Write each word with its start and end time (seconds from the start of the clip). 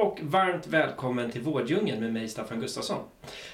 Och 0.00 0.20
varmt 0.22 0.66
välkommen 0.66 1.30
till 1.30 1.40
Vårddjungeln 1.40 2.00
med 2.00 2.12
mig 2.12 2.28
Staffan 2.28 2.60
Gustafsson. 2.60 3.02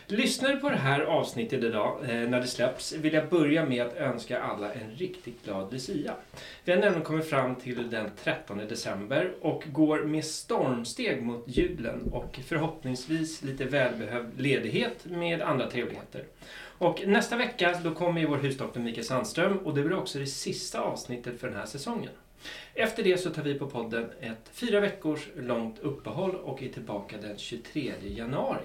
Lyssnar 0.06 0.48
du 0.48 0.56
på 0.56 0.70
det 0.70 0.76
här 0.76 1.00
avsnittet 1.00 1.64
idag 1.64 1.98
eh, 2.02 2.08
när 2.08 2.40
det 2.40 2.46
släpps 2.46 2.92
vill 2.92 3.14
jag 3.14 3.28
börja 3.28 3.66
med 3.66 3.86
att 3.86 3.96
önska 3.96 4.42
alla 4.42 4.72
en 4.72 4.90
riktigt 4.90 5.44
glad 5.44 5.72
Lucia. 5.72 6.14
Vi 6.64 6.72
har 6.72 6.78
nämligen 6.78 7.04
kommit 7.04 7.30
fram 7.30 7.54
till 7.54 7.90
den 7.90 8.10
13 8.24 8.58
december 8.58 9.34
och 9.40 9.64
går 9.72 10.04
med 10.04 10.24
stormsteg 10.24 11.22
mot 11.22 11.44
julen 11.46 12.10
och 12.12 12.40
förhoppningsvis 12.46 13.42
lite 13.42 13.64
välbehövd 13.64 14.40
ledighet 14.40 15.04
med 15.04 15.42
andra 15.42 15.70
trevligheter. 15.70 16.24
Och 16.78 17.02
nästa 17.06 17.36
vecka 17.36 17.80
då 17.84 17.94
kommer 17.94 18.20
ju 18.20 18.26
vår 18.26 18.36
husdoktor 18.36 18.80
Mikael 18.80 19.06
Sandström 19.06 19.58
och 19.58 19.74
det 19.74 19.82
blir 19.82 19.98
också 19.98 20.18
det 20.18 20.26
sista 20.26 20.80
avsnittet 20.80 21.40
för 21.40 21.48
den 21.48 21.56
här 21.56 21.66
säsongen. 21.66 22.12
Efter 22.74 23.02
det 23.02 23.18
så 23.18 23.30
tar 23.30 23.42
vi 23.42 23.54
på 23.54 23.66
podden 23.66 24.10
ett 24.20 24.50
fyra 24.52 24.80
veckors 24.80 25.28
långt 25.36 25.78
uppehåll 25.78 26.34
och 26.34 26.62
är 26.62 26.68
tillbaka 26.68 27.16
den 27.22 27.38
23 27.38 27.92
januari. 28.00 28.62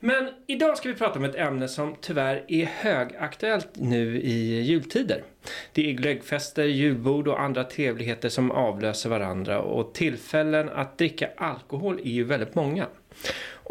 Men 0.00 0.28
idag 0.46 0.78
ska 0.78 0.88
vi 0.88 0.94
prata 0.94 1.18
om 1.18 1.24
ett 1.24 1.34
ämne 1.34 1.68
som 1.68 1.96
tyvärr 2.00 2.44
är 2.48 2.64
högaktuellt 2.64 3.68
nu 3.74 4.20
i 4.20 4.60
jultider. 4.60 5.24
Det 5.72 5.90
är 5.90 5.92
glöggfester, 5.92 6.64
julbord 6.64 7.28
och 7.28 7.40
andra 7.40 7.64
trevligheter 7.64 8.28
som 8.28 8.50
avlöser 8.50 9.10
varandra 9.10 9.60
och 9.60 9.94
tillfällen 9.94 10.68
att 10.68 10.98
dricka 10.98 11.28
alkohol 11.36 12.00
är 12.04 12.10
ju 12.10 12.24
väldigt 12.24 12.54
många. 12.54 12.86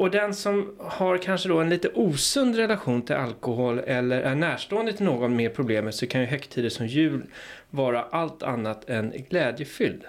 Och 0.02 0.12
den 0.12 0.34
som 0.34 0.76
har 0.78 1.18
kanske 1.18 1.50
då 1.50 1.60
en 1.60 1.70
lite 1.70 1.90
osund 1.90 2.56
relation 2.56 3.02
till 3.02 3.16
alkohol 3.16 3.80
eller 3.80 4.22
är 4.22 4.36
närstående 4.36 4.94
till 4.94 5.06
någon 5.06 5.36
med 5.36 5.56
problemet 5.56 5.96
så 5.96 6.08
kan 6.08 6.22
ju 6.22 6.28
högtider 6.28 6.70
som 6.70 6.88
jul 6.88 7.24
vara 7.70 8.02
allt 8.02 8.44
annat 8.44 8.90
än 8.90 9.14
glädjefylld. 9.30 10.02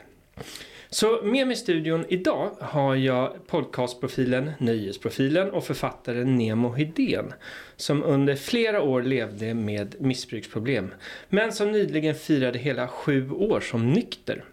Så 0.90 1.22
med 1.22 1.46
mig 1.46 1.54
i 1.54 1.56
studion 1.56 2.04
idag 2.08 2.50
har 2.60 2.94
jag 2.94 3.46
podcastprofilen 3.46 4.50
Nöjesprofilen 4.58 5.50
och 5.50 5.64
författaren 5.64 6.38
Nemo 6.38 6.72
Hedén 6.72 7.32
som 7.76 8.02
under 8.02 8.34
flera 8.34 8.82
år 8.82 9.02
levde 9.02 9.54
med 9.54 9.94
missbruksproblem 9.98 10.94
men 11.28 11.52
som 11.52 11.72
nyligen 11.72 12.14
firade 12.14 12.58
hela 12.58 12.88
sju 12.88 13.30
år 13.30 13.60
som 13.60 13.90
nykter. 13.90 14.44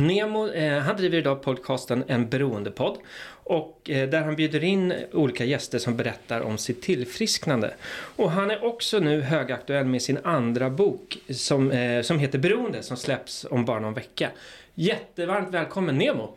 Nemo 0.00 0.48
eh, 0.48 0.78
han 0.78 0.96
driver 0.96 1.18
idag 1.18 1.42
podcasten 1.42 2.04
En 2.06 2.28
beroendepodd 2.28 2.98
och 3.44 3.90
eh, 3.90 4.08
där 4.08 4.22
han 4.22 4.36
bjuder 4.36 4.64
in 4.64 4.94
olika 5.12 5.44
gäster 5.44 5.78
som 5.78 5.96
berättar 5.96 6.40
om 6.40 6.58
sitt 6.58 6.82
tillfrisknande. 6.82 7.74
Och 8.16 8.30
han 8.30 8.50
är 8.50 8.64
också 8.64 8.98
nu 8.98 9.20
högaktuell 9.20 9.86
med 9.86 10.02
sin 10.02 10.18
andra 10.24 10.70
bok 10.70 11.18
som, 11.30 11.70
eh, 11.70 12.02
som 12.02 12.18
heter 12.18 12.38
Beroende 12.38 12.82
som 12.82 12.96
släpps 12.96 13.46
om 13.50 13.64
bara 13.64 13.80
någon 13.80 13.94
vecka. 13.94 14.30
Jättevarmt 14.74 15.54
välkommen 15.54 15.98
Nemo! 15.98 16.36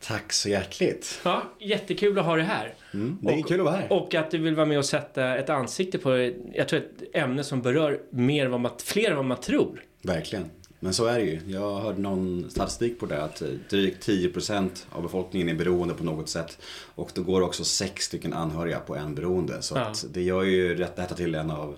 Tack 0.00 0.32
så 0.32 0.48
hjärtligt. 0.48 1.20
Ja, 1.24 1.42
jättekul 1.58 2.18
att 2.18 2.24
ha 2.24 2.36
dig 2.36 2.44
här. 2.44 2.74
Mm, 2.94 3.18
det 3.22 3.32
är 3.32 3.38
och, 3.38 3.48
kul 3.48 3.60
att 3.60 3.66
vara 3.66 3.76
här. 3.76 3.92
Och 3.92 4.14
att 4.14 4.30
du 4.30 4.38
vill 4.38 4.54
vara 4.54 4.66
med 4.66 4.78
och 4.78 4.84
sätta 4.84 5.38
ett 5.38 5.50
ansikte 5.50 5.98
på, 5.98 6.32
jag 6.52 6.68
tror 6.68 6.80
ett 6.80 7.16
ämne 7.16 7.44
som 7.44 7.62
berör 7.62 8.00
mer 8.10 8.46
vad 8.46 8.60
man, 8.60 8.72
fler 8.84 9.10
än 9.10 9.16
vad 9.16 9.24
man 9.24 9.40
tror. 9.40 9.82
Verkligen. 10.02 10.50
Men 10.80 10.94
så 10.94 11.06
är 11.06 11.18
det 11.18 11.24
ju. 11.24 11.40
Jag 11.46 11.80
hörde 11.80 12.00
någon 12.00 12.50
statistik 12.50 13.00
på 13.00 13.06
det 13.06 13.22
att 13.24 13.42
drygt 13.70 14.08
10% 14.08 14.70
av 14.90 15.02
befolkningen 15.02 15.48
är 15.48 15.54
beroende 15.54 15.94
på 15.94 16.04
något 16.04 16.28
sätt. 16.28 16.58
Och 16.94 17.10
då 17.14 17.22
går 17.22 17.40
också 17.40 17.64
sex 17.64 18.04
stycken 18.04 18.32
anhöriga 18.32 18.78
på 18.80 18.96
en 18.96 19.14
beroende. 19.14 19.62
Så 19.62 19.76
Ja. 19.76 19.92
det 20.10 20.22
gör 20.22 20.42
ju 20.42 20.74
detta 20.74 21.14
till 21.14 21.34
en 21.34 21.50
av 21.50 21.76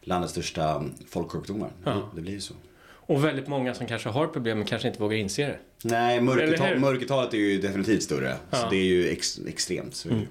landets 0.00 0.32
största 0.32 0.84
folksjukdomar. 1.08 1.70
Ja. 1.84 2.10
Det 2.14 2.20
blir 2.20 2.32
ju 2.32 2.40
så. 2.40 2.54
Och 2.84 3.24
väldigt 3.24 3.48
många 3.48 3.74
som 3.74 3.86
kanske 3.86 4.08
har 4.08 4.26
problem 4.26 4.58
men 4.58 4.66
kanske 4.66 4.88
inte 4.88 5.00
vågar 5.00 5.16
inse 5.16 5.42
det. 5.46 5.58
Nej, 5.84 6.20
mörkertal, 6.20 6.78
mörkertalet 6.78 7.34
är 7.34 7.38
ju 7.38 7.60
definitivt 7.60 8.02
större. 8.02 8.36
Ja. 8.50 8.56
Så 8.56 8.70
det 8.70 8.76
är 8.76 8.84
ju 8.84 9.08
ex, 9.08 9.38
extremt. 9.46 9.94
Så 9.94 10.08
ju. 10.08 10.26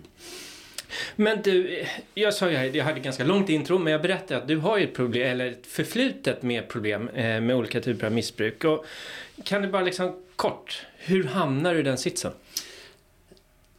Men 1.16 1.42
du, 1.42 1.86
jag 2.14 2.34
sa 2.34 2.50
ju 2.50 2.78
jag 2.78 2.86
hade 2.86 3.00
ganska 3.00 3.24
långt 3.24 3.50
intro, 3.50 3.78
men 3.78 3.94
jag 3.94 4.02
berättade 4.02 4.42
att 4.42 4.48
du 4.48 4.58
har 4.58 4.78
ju 4.78 4.84
ett 4.84 4.96
problem, 4.96 5.28
eller 5.28 5.52
ett 5.52 5.68
förflutet 5.68 6.44
med 6.44 6.68
problem 6.68 7.10
eh, 7.10 7.42
med 7.42 7.56
olika 7.56 7.82
typer 7.82 8.06
av 8.08 8.14
missbruk. 8.14 8.64
Och 8.64 8.86
kan 9.44 9.62
du 9.62 9.68
bara 9.68 9.84
liksom 9.84 10.16
kort, 10.36 10.86
hur 10.98 11.24
hamnar 11.24 11.74
du 11.74 11.80
i 11.80 11.84
den 11.84 11.98
sitsen? 11.98 12.32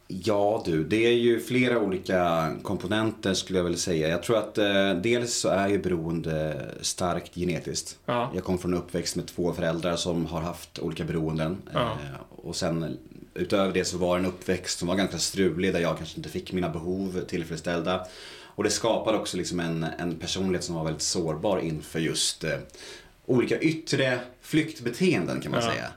Ja 0.07 0.63
du, 0.65 0.83
det 0.83 1.05
är 1.05 1.13
ju 1.13 1.39
flera 1.39 1.79
olika 1.79 2.51
komponenter 2.61 3.33
skulle 3.33 3.59
jag 3.59 3.63
vilja 3.63 3.79
säga. 3.79 4.07
Jag 4.07 4.23
tror 4.23 4.37
att 4.37 4.57
eh, 4.57 4.93
dels 4.93 5.33
så 5.33 5.49
är 5.49 5.67
ju 5.67 5.77
beroende 5.77 6.65
starkt 6.81 7.35
genetiskt. 7.35 7.99
Ja. 8.05 8.31
Jag 8.35 8.43
kom 8.43 8.57
från 8.57 8.73
en 8.73 8.79
uppväxt 8.79 9.15
med 9.15 9.27
två 9.27 9.53
föräldrar 9.53 9.95
som 9.95 10.25
har 10.25 10.41
haft 10.41 10.79
olika 10.79 11.03
beroenden. 11.03 11.57
Ja. 11.73 11.81
Eh, 11.81 12.45
och 12.45 12.55
sen 12.55 12.97
utöver 13.35 13.73
det 13.73 13.85
så 13.85 13.97
var 13.97 14.17
det 14.17 14.23
en 14.23 14.29
uppväxt 14.29 14.79
som 14.79 14.87
var 14.87 14.95
ganska 14.95 15.17
strulig 15.17 15.73
där 15.73 15.79
jag 15.79 15.97
kanske 15.97 16.17
inte 16.17 16.29
fick 16.29 16.51
mina 16.51 16.69
behov 16.69 17.21
tillfredsställda. 17.27 18.07
Och 18.55 18.63
det 18.63 18.69
skapade 18.69 19.17
också 19.17 19.37
liksom 19.37 19.59
en, 19.59 19.83
en 19.99 20.15
personlighet 20.19 20.63
som 20.63 20.75
var 20.75 20.83
väldigt 20.83 21.01
sårbar 21.01 21.59
inför 21.59 21.99
just 21.99 22.43
eh, 22.43 22.57
olika 23.25 23.59
yttre 23.59 24.19
flyktbeteenden 24.41 25.41
kan 25.41 25.51
man 25.51 25.61
Ja. 25.63 25.71
säga. 25.71 25.87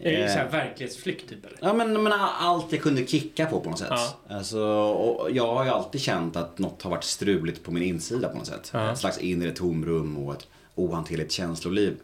Är 0.00 0.12
det 0.12 0.24
Eh, 0.24 0.32
så 0.32 0.38
här 0.38 0.48
verklighetsflykt 0.48 1.28
typ 1.28 1.44
eller? 1.46 1.58
Ja 1.60 1.72
men, 1.72 2.02
men 2.02 2.12
allt 2.12 2.72
jag 2.72 2.82
kunde 2.82 3.06
kicka 3.06 3.46
på 3.46 3.60
på 3.60 3.70
något 3.70 3.78
sätt. 3.78 3.88
Ja. 3.90 4.16
Alltså, 4.28 4.60
och 4.60 5.30
jag 5.30 5.54
har 5.54 5.64
ju 5.64 5.70
alltid 5.70 6.00
känt 6.00 6.36
att 6.36 6.58
något 6.58 6.82
har 6.82 6.90
varit 6.90 7.04
struligt 7.04 7.62
på 7.64 7.70
min 7.72 7.82
insida 7.82 8.28
på 8.28 8.38
något 8.38 8.46
sätt. 8.46 8.70
Ja. 8.74 8.92
Ett 8.92 8.98
slags 8.98 9.18
inre 9.18 9.50
tomrum 9.50 10.16
och 10.18 10.34
ett 10.34 10.46
ohanterligt 10.74 11.32
känsloliv. 11.32 11.96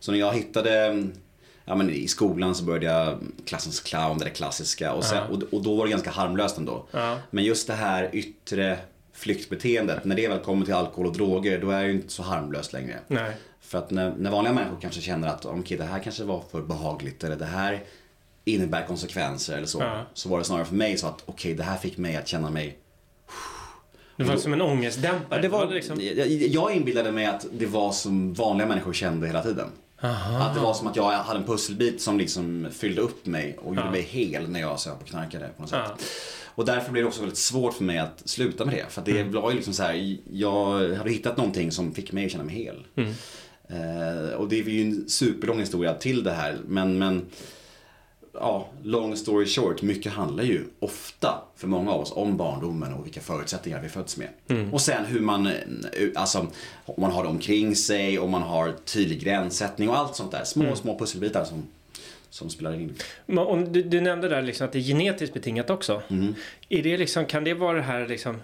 Så 0.00 0.12
när 0.12 0.18
jag 0.18 0.32
hittade, 0.32 1.02
ja 1.68 1.74
men 1.74 1.90
i 1.90 2.08
skolan 2.08 2.54
så 2.54 2.64
började 2.64 2.86
jag 2.86 3.18
klassens 3.46 3.80
clown, 3.80 4.18
det 4.18 4.24
där 4.24 4.30
klassiska. 4.32 4.92
Och, 4.92 5.04
sen, 5.04 5.16
Ja. 5.18 5.24
och, 5.36 5.42
och 5.54 5.62
då 5.62 5.76
var 5.76 5.84
det 5.84 5.90
ganska 5.90 6.10
harmlöst 6.10 6.58
ändå. 6.58 6.86
Ja. 6.90 7.18
Men 7.30 7.44
just 7.44 7.66
det 7.66 7.74
här 7.74 8.10
yttre 8.12 8.78
flyktbeteendet, 9.12 10.04
när 10.04 10.16
det 10.16 10.28
väl 10.28 10.38
kommer 10.38 10.64
till 10.64 10.74
alkohol 10.74 11.06
och 11.06 11.12
droger, 11.12 11.60
då 11.60 11.70
är 11.70 11.80
det 11.82 11.86
ju 11.88 11.92
inte 11.92 12.12
så 12.12 12.22
harmlöst 12.22 12.72
längre. 12.72 12.98
Nej. 13.08 13.32
För 13.60 13.78
att 13.78 13.90
när, 13.90 14.14
när 14.18 14.30
vanliga 14.30 14.52
människor 14.54 14.78
kanske 14.80 15.00
känner 15.00 15.28
att 15.28 15.44
okej, 15.46 15.76
det 15.78 15.84
här 15.84 15.98
kanske 15.98 16.24
var 16.24 16.42
för 16.50 16.62
behagligt 16.62 17.24
eller 17.24 17.36
det 17.36 17.44
här 17.44 17.82
innebär 18.44 18.86
konsekvenser 18.86 19.56
eller 19.56 19.66
så. 19.66 19.80
Ja. 19.80 20.02
Så 20.14 20.28
var 20.28 20.38
det 20.38 20.44
snarare 20.44 20.64
för 20.64 20.74
mig 20.74 20.98
så 20.98 21.06
att 21.06 21.22
okej, 21.26 21.54
det 21.54 21.62
här 21.62 21.76
fick 21.76 21.98
mig 21.98 22.16
att 22.16 22.28
känna 22.28 22.50
mig... 22.50 22.78
Det 24.16 24.24
var 24.24 24.36
som 24.36 24.52
en 24.52 24.62
ångestdämpare. 24.62 25.42
Det 25.42 25.48
var, 25.48 25.66
liksom... 25.66 26.00
jag, 26.00 26.26
jag 26.28 26.76
inbillade 26.76 27.12
mig 27.12 27.26
att 27.26 27.46
det 27.52 27.66
var 27.66 27.92
som 27.92 28.32
vanliga 28.34 28.68
människor 28.68 28.92
kände 28.92 29.26
hela 29.26 29.42
tiden. 29.42 29.68
Aha. 30.02 30.38
Att 30.46 30.54
det 30.54 30.60
var 30.60 30.74
som 30.74 30.86
att 30.86 30.96
jag 30.96 31.10
hade 31.12 31.38
en 31.40 31.46
pusselbit 31.46 32.02
som 32.02 32.18
liksom 32.18 32.68
fyllde 32.72 33.00
upp 33.00 33.26
mig 33.26 33.56
och 33.58 33.66
gjorde 33.74 33.80
Ja. 33.86 33.90
mig 33.90 34.02
hel 34.02 34.48
när 34.50 34.60
jag 34.60 34.80
söp 34.80 35.00
och 35.00 35.06
knarkade 35.06 35.48
på 35.56 35.62
något 35.62 35.70
sätt. 35.70 35.80
Ja. 35.86 35.96
Och 36.54 36.64
därför 36.64 36.92
blev 36.92 37.04
det 37.04 37.08
också 37.08 37.20
väldigt 37.20 37.38
svårt 37.38 37.74
för 37.74 37.84
mig 37.84 37.98
att 37.98 38.22
sluta 38.24 38.64
med 38.64 38.74
det. 38.74 38.84
För 38.88 39.02
det 39.04 39.22
var 39.24 39.50
ju 39.50 39.56
liksom 39.56 39.74
så 39.74 39.82
här, 39.82 40.16
jag 40.32 40.94
hade 40.96 41.10
hittat 41.10 41.36
någonting 41.36 41.72
som 41.72 41.94
fick 41.94 42.12
mig 42.12 42.26
att 42.26 42.32
känna 42.32 42.44
mig 42.44 42.54
hel. 42.54 42.86
Mm. 42.96 43.10
Eh, 43.68 44.30
och 44.34 44.48
det 44.48 44.60
är 44.60 44.64
ju 44.64 44.82
en 44.82 45.08
superlång 45.08 45.60
historia 45.60 45.94
till 45.94 46.24
det 46.24 46.32
här. 46.32 46.56
Men, 46.66 46.98
men 46.98 47.26
ja, 48.40 48.68
long 48.82 49.16
story 49.16 49.46
short, 49.46 49.82
mycket 49.82 50.12
handlar 50.12 50.44
ju 50.44 50.64
ofta 50.78 51.42
för 51.56 51.66
många 51.68 51.90
av 51.92 52.00
oss 52.00 52.12
om 52.12 52.36
barndomen 52.36 52.92
och 52.92 53.06
vilka 53.06 53.20
förutsättningar 53.20 53.80
vi 53.82 53.88
föds 53.88 54.16
med. 54.16 54.28
Mm. 54.48 54.74
Och 54.74 54.80
sen 54.80 55.04
hur 55.04 55.20
man, 55.20 55.48
alltså 56.14 56.46
om 56.84 56.94
man 57.00 57.10
har 57.12 57.22
det 57.22 57.28
omkring 57.28 57.76
sig, 57.76 58.18
om 58.18 58.30
man 58.30 58.42
har 58.42 58.72
tydlig 58.84 59.20
gränssättning 59.20 59.88
och 59.88 59.98
allt 59.98 60.16
sånt 60.16 60.30
där. 60.32 60.44
Små, 60.44 60.62
Mm. 60.64 60.76
små 60.76 60.98
pusselbitar 60.98 61.44
som, 61.44 61.62
som 62.30 62.50
spelar 62.50 62.74
in. 62.74 62.94
Men 63.26 63.72
du, 63.72 63.82
du 63.82 64.00
nämnde 64.00 64.28
där 64.28 64.42
liksom 64.42 64.66
att 64.66 64.72
det 64.72 64.78
är 64.78 64.82
genetiskt 64.82 65.34
betingat 65.34 65.70
också. 65.70 66.02
Mm. 66.08 66.34
Är 66.68 66.82
det 66.82 66.96
liksom, 66.98 67.26
kan 67.26 67.44
det 67.44 67.54
vara 67.54 67.76
det 67.76 67.82
här 67.82 68.08
liksom 68.08 68.36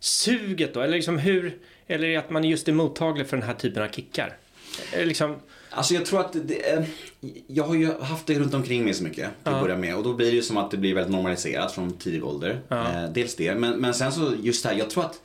suget 0.00 0.74
då? 0.74 0.80
Eller 0.80 0.96
liksom 0.96 1.18
hur, 1.18 1.58
eller 1.86 2.08
är 2.08 2.12
det 2.12 2.16
att 2.16 2.30
man 2.30 2.44
just 2.44 2.68
är 2.68 2.72
mottaglig 2.72 3.26
för 3.26 3.36
den 3.36 3.46
här 3.46 3.54
typen 3.54 3.82
av 3.82 3.88
kickar? 3.88 4.36
Eller 4.92 5.06
liksom, 5.06 5.36
Alltså 5.70 5.94
jag 5.94 6.06
tror 6.06 6.20
att 6.20 6.32
det, 6.44 6.72
eh, 6.72 6.84
jag 7.46 7.64
har 7.64 7.74
ju 7.74 7.92
haft 8.00 8.26
det 8.26 8.38
runt 8.38 8.54
omkring 8.54 8.84
mig 8.84 8.94
så 8.94 9.04
mycket 9.04 9.16
till 9.16 9.28
Ja. 9.44 9.50
att 9.50 9.62
börja 9.62 9.76
med 9.76 9.96
och 9.96 10.02
då 10.04 10.12
blir 10.14 10.26
det 10.26 10.36
ju 10.36 10.42
som 10.42 10.56
att 10.56 10.70
det 10.70 10.76
blir 10.76 10.94
väldigt 10.94 11.12
normaliserat 11.12 11.72
från 11.72 11.92
tidig 11.92 12.24
ålder. 12.24 12.60
Ja. 12.68 12.92
Eh, 13.04 13.10
dels 13.12 13.36
det, 13.36 13.54
men, 13.54 13.80
men 13.80 13.94
sen 13.94 14.12
så 14.12 14.32
just 14.42 14.62
det 14.62 14.68
här, 14.68 14.76
jag 14.76 14.90
tror 14.90 15.04
att 15.04 15.20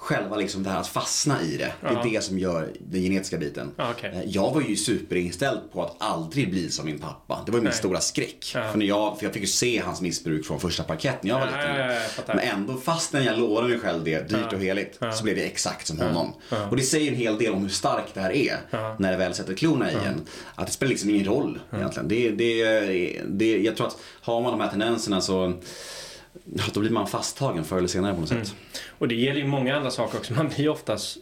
själva 0.00 0.36
liksom 0.36 0.62
det 0.62 0.70
här 0.70 0.80
att 0.80 0.86
fastna 0.88 1.42
i 1.42 1.56
det. 1.56 1.72
Det 1.80 1.86
är 1.86 1.92
Ja. 1.92 2.02
det 2.04 2.24
som 2.24 2.38
gör 2.38 2.68
den 2.80 3.02
genetiska 3.02 3.36
biten. 3.38 3.70
Ja, 3.76 3.90
okej. 3.96 4.10
Eh, 4.14 4.22
Jag 4.30 4.54
var 4.54 4.60
ju 4.60 4.76
superinställd 4.76 5.60
på 5.72 5.84
att 5.84 5.96
aldrig 5.98 6.50
bli 6.50 6.70
som 6.70 6.86
min 6.86 6.98
pappa. 6.98 7.42
Det 7.46 7.52
var 7.52 7.58
min 7.58 7.64
Nej. 7.64 7.72
stora 7.72 8.00
skräck. 8.00 8.52
Ja. 8.54 8.70
För, 8.70 8.78
när 8.78 8.86
jag, 8.86 9.18
för 9.18 9.24
jag 9.26 9.32
fick 9.32 9.42
ju 9.42 9.48
se 9.48 9.80
hans 9.84 10.00
missbruk 10.00 10.46
från 10.46 10.60
första 10.60 10.82
parkett 10.82 11.22
när 11.22 11.30
jag 11.30 11.38
var 11.38 11.46
liten. 11.46 11.76
jag 11.76 12.10
fattar. 12.10 12.34
Men 12.34 12.44
ändå 12.48 12.76
fastän 12.76 13.24
jag 13.24 13.38
lovade 13.38 13.68
mig 13.68 13.78
själv 13.78 14.04
det, 14.04 14.28
dyrt 14.28 14.52
och 14.52 14.58
heligt, 14.60 14.98
så 15.14 15.22
blev 15.24 15.36
det 15.36 15.42
exakt 15.44 15.86
som 15.86 15.98
honom. 16.00 16.32
Och 16.70 16.76
det 16.76 16.82
säger 16.82 17.10
en 17.12 17.16
hel 17.18 17.38
del 17.38 17.52
om 17.52 17.62
hur 17.62 17.68
starkt 17.68 18.14
det 18.14 18.20
här 18.20 18.32
är 18.32 18.56
när 18.98 19.10
det 19.10 19.16
väl 19.16 19.34
sätter 19.34 19.54
klorna 19.54 19.90
i 19.90 19.94
en. 19.94 20.26
Att 20.54 20.66
det 20.66 20.72
spelar 20.72 20.90
liksom 20.90 21.10
ingen 21.10 21.24
roll 21.24 21.58
egentligen. 21.76 22.08
Det, 22.08 22.30
det, 22.30 23.22
det, 23.28 23.58
jag 23.58 23.76
tror 23.76 23.86
att 23.86 23.96
har 24.20 24.40
man 24.40 24.50
de 24.52 24.60
här 24.60 24.68
tendenserna 24.70 25.20
så 25.20 25.52
då 26.74 26.80
blir 26.80 26.90
man 26.90 27.06
fasttagen 27.06 27.64
förr 27.64 27.76
eller 27.78 27.88
senare 27.88 28.14
på 28.14 28.20
något 28.20 28.30
Mm. 28.30 28.44
sätt. 28.44 28.54
Och 28.98 29.08
det 29.08 29.14
gäller 29.14 29.40
ju 29.40 29.46
många 29.46 29.76
andra 29.76 29.90
saker 29.90 30.18
också. 30.18 30.32
Man 30.32 30.48
blir 30.48 30.68
oftast 30.68 31.18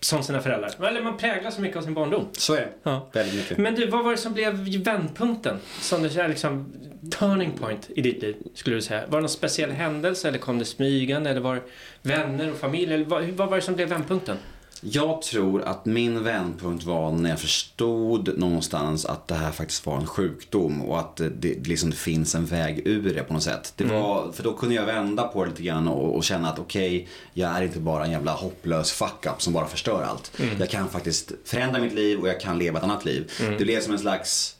som 0.00 0.22
sina 0.22 0.40
föräldrar. 0.40 0.86
Eller 0.88 1.02
man 1.02 1.16
präglas 1.16 1.54
så 1.54 1.60
mycket 1.60 1.76
av 1.76 1.82
sin 1.82 1.94
barndom. 1.94 2.26
Så 2.32 2.54
är 2.54 2.60
det. 2.60 2.68
Ja. 2.82 3.08
Väldigt 3.12 3.34
mycket. 3.34 3.58
Men 3.58 3.74
du, 3.74 3.86
vad 3.86 4.04
var 4.04 4.10
det 4.10 4.16
som 4.16 4.32
blev 4.32 4.54
vändpunkten? 4.84 5.56
Som 5.80 6.02
det 6.02 6.16
är 6.16 6.28
liksom 6.28 6.72
turning 7.18 7.52
point 7.52 7.90
i 7.96 8.02
ditt 8.02 8.22
liv, 8.22 8.36
skulle 8.54 8.76
du 8.76 8.82
säga? 8.82 9.00
Var 9.06 9.18
det 9.18 9.22
någon 9.22 9.28
speciell 9.28 9.70
händelse 9.70 10.28
eller 10.28 10.38
kom 10.38 10.58
det 10.58 10.64
smygande? 10.64 11.30
Eller 11.30 11.40
var 11.40 11.54
det 11.54 11.62
vänner 12.02 12.50
och 12.50 12.56
familj? 12.58 12.94
Eller 12.94 13.04
vad, 13.04 13.24
vad 13.24 13.48
var 13.48 13.56
det 13.56 13.62
som 13.62 13.74
blev 13.74 13.88
vändpunkten? 13.88 14.36
Jag 14.84 15.22
tror 15.22 15.62
att 15.62 15.84
min 15.84 16.24
vändpunkt 16.24 16.84
var 16.84 17.12
när 17.12 17.30
jag 17.30 17.40
förstod 17.40 18.38
någonstans 18.38 19.06
att 19.06 19.28
det 19.28 19.34
här 19.34 19.52
faktiskt 19.52 19.86
var 19.86 19.96
en 19.96 20.06
sjukdom 20.06 20.82
och 20.82 20.98
att 20.98 21.16
det, 21.16 21.28
det 21.28 21.68
liksom 21.68 21.90
det 21.90 21.96
finns 21.96 22.34
en 22.34 22.46
väg 22.46 22.82
ur 22.84 23.14
det 23.14 23.22
på 23.22 23.32
något 23.32 23.42
sätt. 23.42 23.72
Det 23.76 23.84
var, 23.84 24.32
för 24.32 24.42
då 24.42 24.52
kunde 24.52 24.74
jag 24.74 24.86
vända 24.86 25.22
på 25.22 25.44
det 25.44 25.50
lite 25.50 25.62
grann 25.62 25.88
och, 25.88 26.16
och 26.16 26.24
känna 26.24 26.48
att 26.50 26.58
okej, 26.58 27.08
jag 27.34 27.50
är 27.50 27.62
inte 27.62 27.78
bara 27.78 28.04
en 28.04 28.10
jävla 28.10 28.32
hopplös 28.32 28.92
fuck-up 28.92 29.42
som 29.42 29.52
bara 29.52 29.66
förstör 29.66 30.02
allt. 30.02 30.32
Jag 30.58 30.70
kan 30.70 30.88
faktiskt 30.88 31.32
förändra 31.44 31.80
mitt 31.80 31.94
liv 31.94 32.20
och 32.20 32.28
jag 32.28 32.40
kan 32.40 32.58
leva 32.58 32.78
ett 32.78 32.84
annat 32.84 33.04
liv. 33.04 33.30
Det 33.58 33.64
blev 33.64 33.80
som 33.80 33.92
en 33.92 33.98
slags 33.98 34.56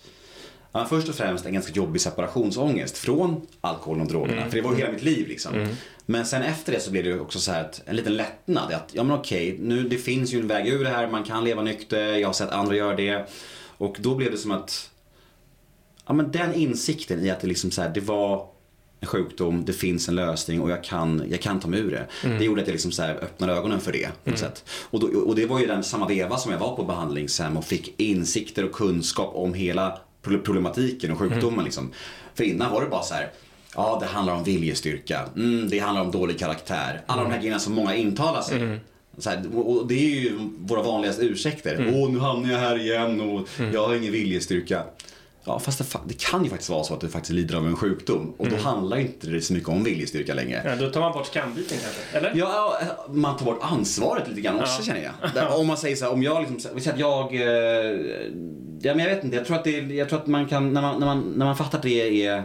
Ja, 0.73 0.85
först 0.85 1.09
och 1.09 1.15
främst 1.15 1.47
en 1.47 1.53
ganska 1.53 1.73
jobbig 1.73 2.01
separationsångest 2.01 2.99
från 2.99 3.47
alkoholen 3.61 4.03
och 4.03 4.09
drogerna. 4.09 4.49
För 4.49 4.57
det 4.57 4.63
var 4.63 4.73
ju 4.73 4.79
hela 4.79 4.93
mitt 4.93 5.03
liv 5.03 5.29
liksom. 5.29 5.67
Men 6.07 6.27
sen 6.27 6.43
efter 6.43 6.73
det 6.73 6.81
så 6.81 6.91
blev 6.91 7.05
det 7.05 7.21
också 7.21 7.39
så 7.39 7.53
här 7.53 7.65
att, 7.65 7.83
en 7.87 7.97
liten 7.97 8.17
lättnad. 8.17 8.73
Att, 8.73 8.91
ja 8.93 9.03
men 9.03 9.17
okej, 9.19 9.57
nu 9.61 9.89
det 9.89 9.97
finns 9.97 10.33
ju 10.33 10.41
en 10.41 10.49
väg 10.49 10.69
ur 10.69 10.85
det 10.85 10.91
här. 10.91 11.11
Man 11.11 11.25
kan 11.25 11.45
leva 11.45 11.63
nykter. 11.63 12.17
Jag 12.17 12.29
har 12.29 12.33
sett 12.33 12.51
andra 12.51 12.77
göra 12.77 12.97
det. 12.97 13.27
Och 13.79 13.97
då 14.01 14.15
blev 14.15 14.31
det 14.31 14.37
som 14.37 14.51
att, 14.51 14.91
ja 16.07 16.13
men 16.13 16.31
den 16.31 16.55
insikten 16.55 17.21
i 17.21 17.31
att 17.31 17.41
det 17.41 17.47
liksom 17.47 17.71
så 17.71 17.83
här, 17.83 17.89
det 17.89 18.01
var 18.01 18.47
en 19.01 19.09
sjukdom, 19.09 19.65
det 19.65 19.73
finns 19.73 20.09
en 20.09 20.15
lösning 20.15 20.61
och 20.61 20.71
jag 20.71 20.85
kan, 20.85 21.23
jag 21.31 21.41
kan 21.41 21.61
ta 21.61 21.69
mig 21.69 21.81
ur 21.81 21.91
det. 21.91 22.07
Det 22.39 22.45
gjorde 22.45 22.61
att 22.61 22.67
jag 22.69 22.73
liksom 22.73 22.93
så 22.93 23.03
här 23.03 23.15
öppnade 23.15 23.53
ögonen 23.53 23.81
för 23.81 23.93
det 23.93 24.09
på 24.25 24.31
något 24.31 24.39
sätt. 24.39 24.65
Och, 24.91 25.01
då, 25.01 25.07
och 25.07 25.35
det 25.35 25.47
var 25.47 25.61
ju 25.61 25.67
den 25.67 25.83
samma 25.85 26.09
veva 26.09 26.37
som 26.37 26.53
jag 26.53 26.59
var 26.59 26.77
på 26.77 26.85
behandlingshem 26.85 27.57
och 27.57 27.65
fick 27.65 28.01
insikter 28.01 28.65
och 28.65 28.73
kunskap 28.73 29.31
om 29.35 29.55
hela 29.55 29.99
problematiken 30.23 31.13
och 31.13 31.19
sjukdomen 31.19 31.65
liksom. 31.65 31.93
För 32.35 32.45
innan 32.45 32.73
var 32.73 32.81
det 32.81 32.87
bara 32.89 33.03
så 33.03 33.15
här. 33.15 33.31
Ja, 33.77 33.99
det 34.01 34.07
handlar 34.07 34.35
om 34.35 34.45
viljestyrka. 34.45 35.21
Mm, 35.37 35.69
det 35.71 35.79
handlar 35.79 36.03
om 36.03 36.11
dålig 36.11 36.39
karaktär. 36.39 37.01
Alla 37.07 37.23
de 37.23 37.33
här 37.33 37.39
grejerna 37.39 37.59
som 37.59 37.73
många 37.75 37.95
intalar 37.97 38.43
sig. 38.43 38.79
Så 39.19 39.31
här, 39.31 39.43
och 39.55 39.77
och 39.77 39.87
det 39.87 39.95
är 39.95 40.21
ju 40.21 40.39
våra 40.59 40.83
vanligaste 40.83 41.23
ursäkter. 41.23 41.93
Åh, 41.95 42.11
nu 42.11 42.19
hamnar 42.19 42.53
jag 42.53 42.59
här 42.59 42.79
igen 42.79 43.21
och 43.21 43.49
jag 43.73 43.87
har 43.87 43.95
ingen 43.95 44.13
viljestyrka. 44.13 44.83
Ja, 45.45 45.59
fast 45.59 45.79
det, 45.93 45.99
det 46.09 46.21
kan 46.21 46.45
ju 46.45 46.51
faktiskt 46.51 46.71
vara 46.71 46.85
så 46.85 46.95
att 46.95 47.01
du 47.01 47.09
faktiskt 47.09 47.33
lider 47.33 47.57
av 47.57 47.67
en 47.67 47.77
sjukdom. 47.77 48.35
Och 48.37 48.49
då 48.49 48.57
handlar 48.57 48.97
inte 48.97 49.27
det 49.27 49.41
så 49.41 49.53
mycket 49.53 49.69
om 49.69 49.85
viljestyrka 49.85 50.35
längre. 50.35 50.63
Ja, 50.65 50.77
då 50.87 50.91
tar 50.93 51.01
man 51.01 51.13
bort 51.13 51.27
skambiten 51.27 51.79
kanske? 51.83 52.19
Eller? 52.19 52.33
Ja, 52.35 52.79
man 53.09 53.37
tar 53.37 53.45
bort 53.45 53.59
ansvaret 53.63 54.29
lite 54.29 54.41
grann 54.41 54.61
också 54.61 54.79
Ja. 54.79 54.85
känner 54.85 55.03
jag. 55.03 55.31
Där, 55.35 55.59
om 55.59 55.67
man 55.67 55.77
säger 55.77 55.97
så 55.97 56.05
här, 56.05 56.13
om 56.13 56.23
jag 56.23 56.51
liksom, 56.53 56.71
vi 56.75 56.81
säger 56.81 56.95
att 56.95 57.01
jag, 57.01 57.35
eh, 57.35 57.41
ja 58.83 58.95
men 58.95 58.99
jag 58.99 59.15
vet 59.15 59.25
inte, 59.25 59.37
jag 59.37 59.47
tror 59.47 59.57
att 59.57 59.65
det, 59.65 59.71
jag 59.81 60.09
tror 60.09 60.19
att 60.19 60.27
man 60.27 60.47
kan, 60.49 60.73
när 60.73 60.83
man, 60.83 61.01
när 61.01 61.07
man, 61.07 61.33
när 61.37 61.47
man 61.47 61.57
fattar 61.57 61.79
att 61.79 61.83
det 61.85 62.27
är 62.27 62.43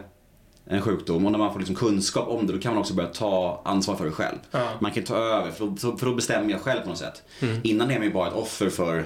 en 0.69 0.81
sjukdom 0.81 1.25
och 1.25 1.31
när 1.31 1.39
man 1.39 1.51
får 1.51 1.59
liksom 1.59 1.75
kunskap 1.75 2.27
om 2.27 2.47
det, 2.47 2.53
då 2.53 2.59
kan 2.59 2.73
man 2.73 2.81
också 2.81 2.93
börja 2.93 3.09
ta 3.09 3.61
ansvar 3.65 3.95
för 3.95 4.05
det 4.05 4.11
själv. 4.11 4.37
Ja. 4.51 4.69
Man 4.79 4.91
kan 4.91 5.03
ta 5.03 5.15
över, 5.15 5.51
för 5.51 5.65
då, 5.65 5.97
för 5.97 6.05
då 6.05 6.13
bestämmer 6.15 6.51
jag 6.51 6.61
själv 6.61 6.81
på 6.81 6.89
något 6.89 6.97
sätt. 6.97 7.23
Innan 7.63 7.91
är 7.91 7.95
man 7.97 8.07
ju 8.07 8.13
bara 8.13 8.27
ett 8.27 8.33
offer 8.33 8.69
för, 8.69 9.05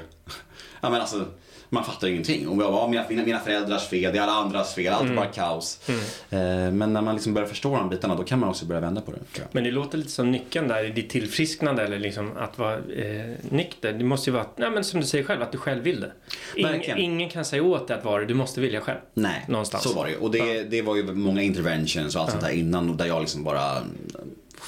ja 0.81 0.89
men 0.89 1.01
alltså, 1.01 1.25
man 1.73 1.83
fattar 1.83 2.07
ingenting. 2.07 2.47
Och 2.47 2.63
jag 2.63 2.71
var 2.71 2.87
mina, 2.87 3.23
mina, 3.25 3.39
föräldrars 3.39 3.87
fel, 3.87 4.13
det 4.13 4.19
är 4.19 4.23
alla 4.23 4.31
andras 4.31 4.75
fel, 4.75 4.93
allt 4.93 5.09
är 5.09 5.15
bara 5.15 5.25
kaos. 5.25 5.89
Eh, 5.89 6.39
men 6.71 6.93
när 6.93 7.01
man 7.01 7.15
liksom 7.15 7.33
börjar 7.33 7.47
förstå 7.47 7.75
de 7.77 7.89
bitarna, 7.89 8.15
då 8.15 8.23
kan 8.23 8.39
man 8.39 8.49
också 8.49 8.65
börja 8.65 8.81
vända 8.81 9.01
på 9.01 9.11
det. 9.11 9.19
Men 9.51 9.63
det 9.63 9.71
låter 9.71 9.97
lite 9.97 10.09
som 10.09 10.31
nyckeln 10.31 10.67
där 10.67 10.83
i 10.83 10.89
ditt 10.89 11.09
tillfrisknande 11.09 11.83
eller 11.83 11.99
liksom 11.99 12.37
att 12.37 12.57
vara 12.57 12.73
eh, 12.73 13.35
nykter. 13.49 13.93
Det 13.93 14.03
måste 14.03 14.29
ju 14.29 14.33
vara, 14.33 14.45
nej, 14.55 14.71
men 14.71 14.83
som 14.83 14.99
du 14.99 15.05
säger 15.05 15.23
själv, 15.23 15.41
att 15.41 15.51
du 15.51 15.57
själv 15.57 15.83
vill 15.83 16.01
det. 16.01 16.11
Ingen, 16.55 16.71
Verkligen. 16.71 16.99
ingen 16.99 17.29
kan 17.29 17.45
säga 17.45 17.63
åt 17.63 17.87
dig 17.87 17.97
att 17.97 18.05
vara 18.05 18.21
det, 18.21 18.27
du 18.27 18.33
måste 18.33 18.61
vilja 18.61 18.81
själv. 18.81 18.99
Nej, 19.13 19.45
Någonstans. 19.47 19.83
så 19.83 19.93
var 19.93 20.05
det 20.05 20.11
ju. 20.11 20.17
Och 20.17 20.31
det, 20.31 20.63
det 20.63 20.81
var 20.81 20.95
ju 20.95 21.13
många 21.13 21.41
interventions 21.41 22.15
och 22.15 22.21
allt 22.21 22.31
sånt 22.31 22.43
där 22.43 22.51
innan 22.51 22.89
och 22.89 22.95
där 22.95 23.05
jag 23.05 23.21
liksom 23.21 23.43
bara 23.43 23.77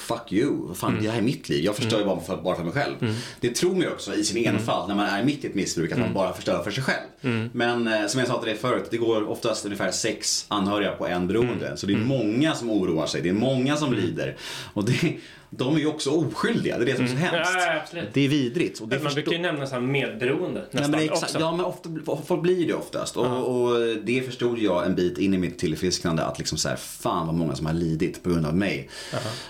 Fuck 0.04 0.32
you, 0.32 0.66
vad 0.68 0.76
fan, 0.76 0.90
Mm. 0.90 1.04
det 1.04 1.10
här 1.10 1.18
är 1.18 1.22
mitt 1.22 1.48
liv. 1.48 1.64
Jag 1.64 1.76
förstör 1.76 1.98
ju 1.98 2.04
bara 2.04 2.20
för, 2.20 2.36
bara 2.36 2.56
för 2.56 2.64
mig 2.64 2.72
själv. 2.72 2.94
Det 3.40 3.50
tror 3.54 3.70
man 3.72 3.80
ju 3.80 3.88
också 3.90 4.14
i 4.14 4.24
sin 4.24 4.36
Mm. 4.44 4.54
enfald 4.56 4.88
när 4.88 4.94
man 4.94 5.06
är 5.06 5.24
mitt 5.24 5.44
i 5.44 5.46
ett 5.46 5.54
missbruk 5.54 5.92
att 5.92 5.98
man 5.98 6.14
bara 6.14 6.32
förstör 6.32 6.62
för 6.62 6.70
sig 6.70 6.82
själv. 6.84 7.06
Mm. 7.22 7.50
Men 7.52 7.88
eh, 7.88 8.06
som 8.06 8.20
jag 8.20 8.28
sa 8.28 8.38
till 8.38 8.48
dig 8.48 8.58
förut, 8.58 8.84
det 8.90 8.96
går 8.96 9.28
oftast 9.30 9.64
ungefär 9.64 9.90
sex 9.90 10.44
anhöriga 10.48 10.92
på 10.92 11.06
en 11.06 11.26
beroende. 11.26 11.66
Mm. 11.66 11.76
Så 11.76 11.86
det 11.86 11.92
är 11.92 11.96
många 11.96 12.54
som 12.54 12.70
oroar 12.70 13.06
sig, 13.06 13.22
det 13.22 13.28
är 13.28 13.32
många 13.32 13.76
som 13.76 13.92
lider. 13.92 14.36
Och 14.74 14.84
det, 14.84 15.16
de 15.56 15.74
är 15.76 15.78
ju 15.80 15.86
också 15.86 16.10
oskyldiga, 16.10 16.78
det 16.78 16.84
är 16.84 16.86
det 16.86 16.96
som 16.96 17.04
är 17.04 17.08
så 17.08 17.14
hemskt. 17.14 17.50
Mm. 17.54 17.62
Ja, 17.66 17.80
absolut. 17.82 18.08
Det 18.12 18.20
är 18.20 18.28
vidrigt. 18.28 18.80
Och 18.80 18.88
det 18.88 18.98
Man 18.98 19.14
brukar 19.14 19.32
ju 19.32 19.38
nämna 19.38 19.66
så 19.66 19.74
här 19.74 19.80
medberoende 19.80 20.60
Nej, 20.60 20.68
nästan 20.70 20.90
men 20.90 21.00
exakt, 21.00 21.22
också. 21.22 21.38
ja, 21.38 21.56
men 21.56 21.64
ofta, 21.64 21.90
folk 22.26 22.42
blir 22.42 22.66
det 22.66 22.74
oftast. 22.74 23.16
Och, 23.16 23.26
och 23.26 23.78
det 24.04 24.22
förstod 24.22 24.58
jag 24.58 24.86
en 24.86 24.94
bit 24.94 25.18
in 25.18 25.34
i 25.34 25.38
mitt 25.38 25.58
tillfrisknande 25.58 26.24
att 26.24 26.38
liksom 26.38 26.58
så 26.58 26.68
här, 26.68 26.76
fan 26.76 27.26
vad 27.26 27.34
många 27.34 27.56
som 27.56 27.66
har 27.66 27.72
lidit 27.72 28.22
på 28.22 28.30
grund 28.30 28.46
av 28.46 28.56
mig. 28.56 28.90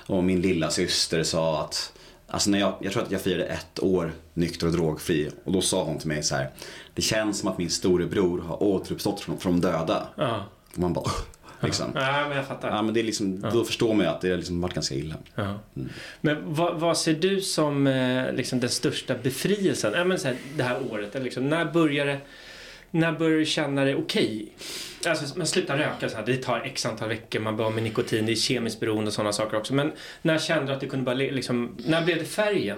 Och 0.07 0.25
min 0.25 0.41
lilla 0.41 0.71
syster 0.71 1.23
sa 1.23 1.61
att, 1.61 1.93
alltså 2.29 2.51
när 2.51 2.59
jag, 2.59 2.75
jag 2.81 2.93
tror 2.93 3.03
att 3.03 3.11
jag 3.11 3.21
firade 3.21 3.45
ett 3.45 3.83
år 3.83 4.13
nykter 4.35 4.67
och 4.67 4.73
drogfri 4.73 5.31
och 5.45 5.53
då 5.53 5.61
sa 5.61 5.85
hon 5.85 5.99
till 5.99 6.09
mig 6.09 6.23
så 6.23 6.35
här, 6.35 6.51
det 6.95 7.03
känns 7.03 7.39
som 7.39 7.49
att 7.49 7.59
min 7.59 7.71
storebror 7.71 8.41
har 8.41 8.63
återuppstått 8.63 9.21
från, 9.21 9.39
från 9.39 9.61
döda. 9.61 10.09
Ja. 10.17 10.45
Och 10.73 10.79
man 10.79 10.93
bara, 10.93 11.11
liksom. 11.65 11.91
ja, 11.95 12.29
men 12.29 12.37
jag 12.37 12.47
fattar. 12.47 12.69
Ja 12.69 12.83
men 12.83 12.95
det 12.95 13.01
är 13.01 13.05
liksom, 13.05 13.41
då 13.53 13.65
förstår 13.65 13.95
man 13.95 14.07
ju 14.07 14.07
att 14.07 14.21
det 14.21 14.31
har 14.31 14.37
liksom 14.37 14.61
varit 14.61 14.75
ganska 14.75 14.95
illa. 14.95 15.15
Ja. 15.35 15.59
Men 16.21 16.55
vad, 16.55 16.81
vad 16.81 16.99
ser 16.99 17.15
du 17.15 17.41
som 17.41 17.87
eh, 17.87 18.33
liksom 18.33 18.61
den 18.61 18.71
största 18.71 19.15
befrielsen? 19.23 19.93
Ja, 19.97 20.05
men 20.05 20.19
så 20.19 20.29
här, 20.29 20.37
det 20.57 20.63
här 20.63 20.79
året, 20.91 21.15
eller 21.15 21.25
liksom, 21.25 21.49
när 21.49 21.65
börjar 21.65 22.07
det 22.07 22.21
när 22.95 23.13
börjar 23.13 23.39
du 23.39 23.45
känna 23.45 23.85
dig 23.85 23.95
okej? 23.95 24.47
Alltså, 25.07 25.39
man 25.39 25.47
slutar 25.47 25.77
röka 25.77 26.09
så 26.09 26.17
här, 26.17 26.27
det 26.27 26.37
tar 26.37 26.61
x 26.65 26.87
antal 26.87 27.09
veckor, 27.09 27.41
man 27.41 27.61
av 27.61 27.73
med 27.75 27.83
nikotin, 27.83 28.27
det 28.27 28.33
är 28.33 28.37
kemiskt 28.37 28.81
beroende 28.81 29.07
och 29.09 29.13
sådana 29.13 29.33
saker 29.33 29.57
också. 29.57 29.75
Men 29.75 29.93
när 30.23 30.39
kände 30.39 30.67
du 30.67 30.73
att 30.73 30.81
du 30.81 30.89
kunde 30.89 31.05
bara 31.05 31.15
liksom, 31.15 31.77
när 31.87 32.05
blev 32.05 32.19
det 32.19 32.25
färgen? 32.25 32.77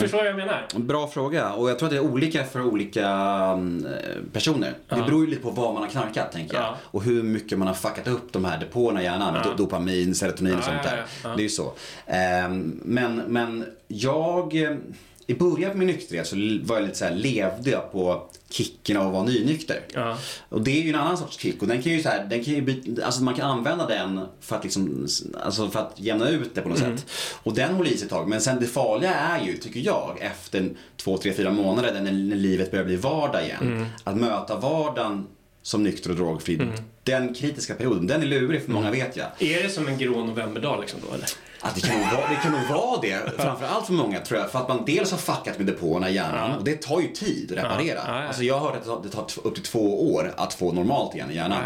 Förstår 0.00 0.18
du 0.18 0.24
vad 0.24 0.26
jag 0.26 0.36
menar? 0.36 0.66
Bra 0.76 1.08
fråga 1.08 1.52
och 1.52 1.70
jag 1.70 1.78
tror 1.78 1.86
att 1.86 1.90
det 1.90 1.96
är 1.98 2.04
olika 2.04 2.44
för 2.44 2.62
olika 2.62 3.08
mm, 3.08 3.86
personer. 4.32 4.72
Det 4.88 4.94
beror 4.96 5.24
ju 5.24 5.30
lite 5.30 5.42
på 5.42 5.50
vad 5.50 5.74
man 5.74 5.82
har 5.82 5.90
knarkat 5.90 6.32
tänker 6.32 6.54
jag. 6.54 6.62
Ja. 6.64 6.76
Och 6.82 7.02
hur 7.02 7.22
mycket 7.22 7.58
man 7.58 7.68
har 7.68 7.74
fuckat 7.74 8.08
upp 8.08 8.32
de 8.32 8.44
här 8.44 8.58
depåerna 8.60 9.00
i 9.00 9.04
hjärnan. 9.04 9.34
Ja. 9.34 9.50
do- 9.50 9.56
Dopamin, 9.56 10.14
serotonin 10.14 10.52
och 10.54 10.58
Ja, 10.60 10.64
sånt 10.64 10.78
ja, 10.84 10.90
där. 10.90 10.96
ja, 10.96 11.04
ja. 11.30 11.36
Det 11.36 11.40
är 11.40 11.42
ju 11.42 11.48
så. 11.48 11.72
Ehm, 12.06 12.80
Men, 12.84 13.16
men 13.16 13.64
jag, 13.88 14.62
eh, 14.62 14.76
i 15.26 15.34
början 15.34 15.70
på 15.70 15.78
min 15.78 15.86
nykterhet 15.86 16.26
så 16.26 16.36
var 16.62 16.76
jag 16.76 16.82
lite 16.82 16.98
så 16.98 17.04
här, 17.04 17.14
levde 17.14 17.70
jag 17.70 17.92
på 17.92 18.28
kicken 18.50 18.96
av 18.96 19.06
att 19.06 19.12
vara 19.12 19.22
nynykter. 19.24 19.80
Ja. 19.94 20.18
Och 20.48 20.60
det 20.60 20.70
är 20.70 20.82
ju 20.82 20.88
en 20.88 20.94
annan 20.94 21.18
sorts 21.18 21.38
kick 21.38 21.62
och 21.62 21.68
den 21.68 21.82
kan 21.82 21.92
ju 21.92 22.02
så 22.02 22.08
här, 22.08 22.24
den 22.24 22.44
kan 22.44 22.54
ju 22.54 22.96
alltså 23.04 23.22
man 23.22 23.34
kan 23.34 23.50
använda 23.50 23.86
den 23.86 24.20
för 24.40 24.56
att 24.56 24.64
liksom, 24.64 25.06
alltså 25.40 25.70
för 25.70 25.80
att 25.80 25.92
jämna 25.96 26.28
ut 26.28 26.54
det 26.54 26.60
på 26.60 26.68
något 26.68 26.78
sätt. 26.78 27.06
Och 27.42 27.54
den 27.54 27.74
håller 27.74 27.90
i 27.90 27.96
sig 27.96 28.04
ett 28.04 28.10
tag. 28.10 28.28
Men 28.28 28.40
sen 28.40 28.60
det 28.60 28.66
farliga 28.66 29.14
är 29.14 29.46
ju, 29.46 29.56
tycker 29.56 29.80
jag, 29.80 30.18
efter 30.20 30.70
två, 30.96 31.18
tre, 31.18 31.32
fyra 31.32 31.50
månader 31.50 31.94
när, 31.94 32.12
när 32.12 32.36
livet 32.36 32.70
börjar 32.70 32.84
bli 32.84 32.96
vardag 32.96 33.44
igen. 33.44 33.86
Att 34.04 34.16
möta 34.16 34.56
vardagen 34.56 35.26
som 35.62 35.82
nykter 35.82 36.10
och 36.10 36.16
drogfri. 36.16 36.60
Den 37.02 37.34
kritiska 37.34 37.74
perioden, 37.74 38.06
den 38.06 38.22
är 38.22 38.26
lurig 38.26 38.62
för 38.62 38.70
många 38.70 38.90
vet 38.90 39.16
jag. 39.16 39.26
Är 39.38 39.62
det 39.62 39.68
som 39.68 39.88
en 39.88 39.98
grå 39.98 40.24
novemberdag 40.24 40.80
liksom 40.80 41.00
då 41.08 41.14
eller? 41.14 41.28
Att 41.66 41.74
det, 41.74 41.80
kan 41.80 41.98
nog 42.00 42.06
vara, 42.12 42.28
det 42.28 42.36
kan 42.42 42.52
nog 42.52 42.68
vara 42.68 43.00
det, 43.00 43.32
framförallt 43.42 43.86
för 43.86 43.92
många 43.92 44.20
tror 44.20 44.40
jag. 44.40 44.50
För 44.50 44.58
att 44.58 44.68
man 44.68 44.84
dels 44.86 45.10
har 45.10 45.18
fuckat 45.18 45.58
med 45.58 45.66
depåerna 45.66 46.10
i 46.10 46.14
hjärnan 46.14 46.50
Ja. 46.50 46.56
och 46.56 46.64
det 46.64 46.82
tar 46.82 47.00
ju 47.00 47.08
tid 47.08 47.52
att 47.52 47.64
reparera. 47.64 48.00
Ja, 48.06 48.20
ja. 48.20 48.26
Alltså 48.26 48.42
jag 48.42 48.58
har 48.58 48.70
hört 48.72 48.86
att 48.88 49.02
det 49.02 49.08
tar, 49.08 49.26
upp 49.44 49.54
till 49.54 49.64
två 49.64 50.14
år 50.14 50.34
att 50.36 50.54
få 50.54 50.72
normalt 50.72 51.14
igen 51.14 51.30
i 51.30 51.34
hjärnan. 51.34 51.58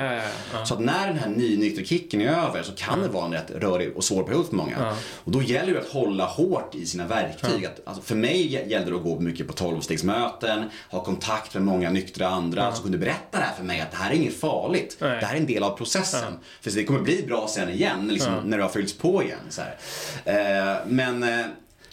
Så 0.64 0.75
att 0.75 0.80
när 0.80 1.07
den 1.07 1.19
här 1.19 1.28
nynykterkicken 1.28 2.21
är 2.21 2.26
över 2.28 2.62
så 2.62 2.73
kan 2.73 3.02
det 3.02 3.09
vara 3.09 3.25
en 3.26 3.33
rätt 3.33 3.50
rörig 3.50 3.97
och 3.97 4.04
svår 4.04 4.23
period 4.23 4.47
för 4.49 4.57
många. 4.57 4.95
Och 5.25 5.33
då 5.33 5.42
gäller 5.42 5.73
det 5.73 5.80
att 5.80 5.88
hålla 5.92 6.25
hårt 6.26 6.75
i 6.75 6.87
sina 6.87 7.07
verktyg. 7.07 7.66
Att, 7.66 7.80
alltså 7.85 8.02
för 8.02 8.14
mig 8.14 8.49
gä- 8.49 8.69
gällde 8.69 8.90
det 8.90 8.97
att 8.97 9.02
gå 9.02 9.21
mycket 9.21 9.47
på 9.47 9.52
tolvstegsmöten, 9.52 10.64
ha 10.90 11.04
kontakt 11.04 11.54
med 11.54 11.62
många 11.62 11.90
nyktra 11.90 12.28
andra 12.28 12.73
som 12.75 12.83
kunde 12.83 12.99
berätta 12.99 13.38
det 13.38 13.45
här 13.45 13.54
för 13.54 13.64
mig 13.64 13.80
att 13.80 13.90
det 13.90 13.97
här 13.97 14.11
är 14.11 14.14
inget 14.14 14.40
farligt. 14.40 14.97
Det 15.21 15.26
här 15.26 15.35
är 15.35 15.40
en 15.40 15.47
del 15.47 15.62
av 15.62 15.76
processen. 15.76 16.38
För 16.61 16.71
det 16.71 16.85
kommer 16.85 17.00
bli 17.00 17.23
bra 17.26 17.47
sen 17.49 17.69
igen 17.69 18.09
liksom, 18.09 18.33
när 18.45 18.57
det 18.57 18.62
har 18.64 18.71
fyllts 18.71 18.92
på 18.99 19.23
igen. 19.23 19.38
Så 19.50 19.61
här. 19.61 19.76
Eh, 20.25 20.76
men 20.87 21.23
eh, 21.23 21.47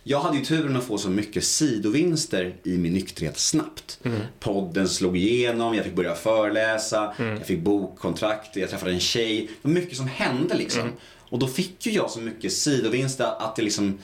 jag 0.04 0.20
hade 0.20 0.38
ju 0.38 0.46
turen 0.46 0.78
att 0.78 0.84
få 0.84 0.98
så 0.98 1.10
mycket 1.10 1.44
sidovinster 1.44 2.56
i 2.64 2.78
min 2.78 2.94
nykterhet 2.94 3.38
snabbt. 3.38 4.00
Podden 4.40 4.90
slog 4.90 5.18
igenom, 5.18 5.76
jag 5.76 5.86
fick 5.86 5.96
börja 5.96 6.16
föreläsa, 6.16 7.14
jag 7.18 7.46
fick 7.46 7.60
bokkontrakt, 7.60 8.56
jag 8.56 8.70
träffade 8.70 8.92
en 8.92 9.00
tjej. 9.00 9.42
Det 9.62 9.68
var 9.68 9.72
mycket 9.72 9.98
som 9.98 10.08
hände 10.08 10.56
liksom. 10.56 10.92
Och 11.30 11.40
då 11.40 11.48
fick 11.48 11.86
ju 11.86 11.92
jag 11.92 12.12
så 12.12 12.20
mycket 12.20 12.54
sidovinster 12.54 13.34
att 13.40 13.56
det 13.56 13.62
liksom 13.62 14.00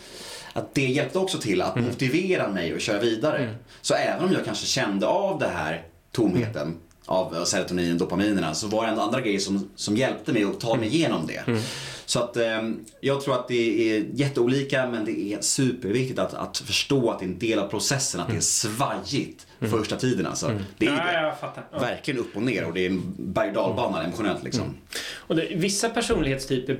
att 0.54 0.76
det 0.76 0.86
hjälpte 0.86 1.20
också 1.20 1.38
till 1.38 1.62
att 1.62 1.76
motivera 1.76 2.48
mig 2.50 2.74
att 2.74 2.82
köra 2.82 3.00
vidare. 3.00 3.56
Så 3.82 3.94
även 3.94 4.24
om 4.26 4.34
jag 4.34 4.46
kanske 4.46 4.66
kände 4.66 5.08
av 5.08 5.40
det 5.40 5.48
här 5.48 5.84
tomheten 6.12 6.78
av 7.06 7.46
serotonin 7.46 7.92
och 7.92 7.98
dopaminerna 7.98 8.54
så 8.54 8.68
var 8.68 8.84
det 8.84 8.90
ändå 8.90 9.02
andra 9.02 9.22
grejer 9.22 9.40
som, 9.40 9.70
som 9.76 9.98
hjälpte 9.98 10.34
mig 10.34 10.44
att 10.44 10.60
ta 10.60 10.76
mig 10.76 10.88
igenom 10.88 11.28
det. 11.28 11.62
Så 12.06 12.20
att 12.20 12.38
eh, 12.38 12.62
jag 13.02 13.22
tror 13.22 13.36
att 13.36 13.48
det 13.48 13.92
är 13.98 14.06
jätteolika 14.14 14.88
men 14.88 15.06
det 15.06 15.34
är 15.34 15.42
superviktigt 15.42 16.20
att, 16.20 16.34
att 16.34 16.58
förstå 16.58 17.12
att 17.12 17.20
det 17.20 17.26
är 17.26 17.30
en 17.30 17.40
del 17.40 17.60
av 17.60 17.68
processen, 17.68 18.22
att 18.22 18.28
det 18.30 18.36
är 18.36 18.40
svajigt 18.40 19.48
första 19.60 19.96
tiden 19.96 20.26
alltså. 20.26 20.60
Det 20.78 20.86
är 20.86 20.90
Ja, 20.92 21.06
det. 21.06 21.14
jag 21.22 21.40
fattar. 21.40 21.66
Ja. 21.72 21.80
Verkligen 21.80 22.20
upp 22.20 22.36
och 22.36 22.42
ner 22.42 22.66
och 22.66 22.74
det 22.74 22.86
är 22.86 22.90
en 22.90 23.02
berg 23.18 23.48
och 23.50 23.54
dalbana 23.56 24.04
emotionellt 24.04 24.44
liksom. 24.44 24.76
Och 25.16 25.36
det, 25.36 25.48
vissa 25.56 25.90
personlighetstyper 25.90 26.80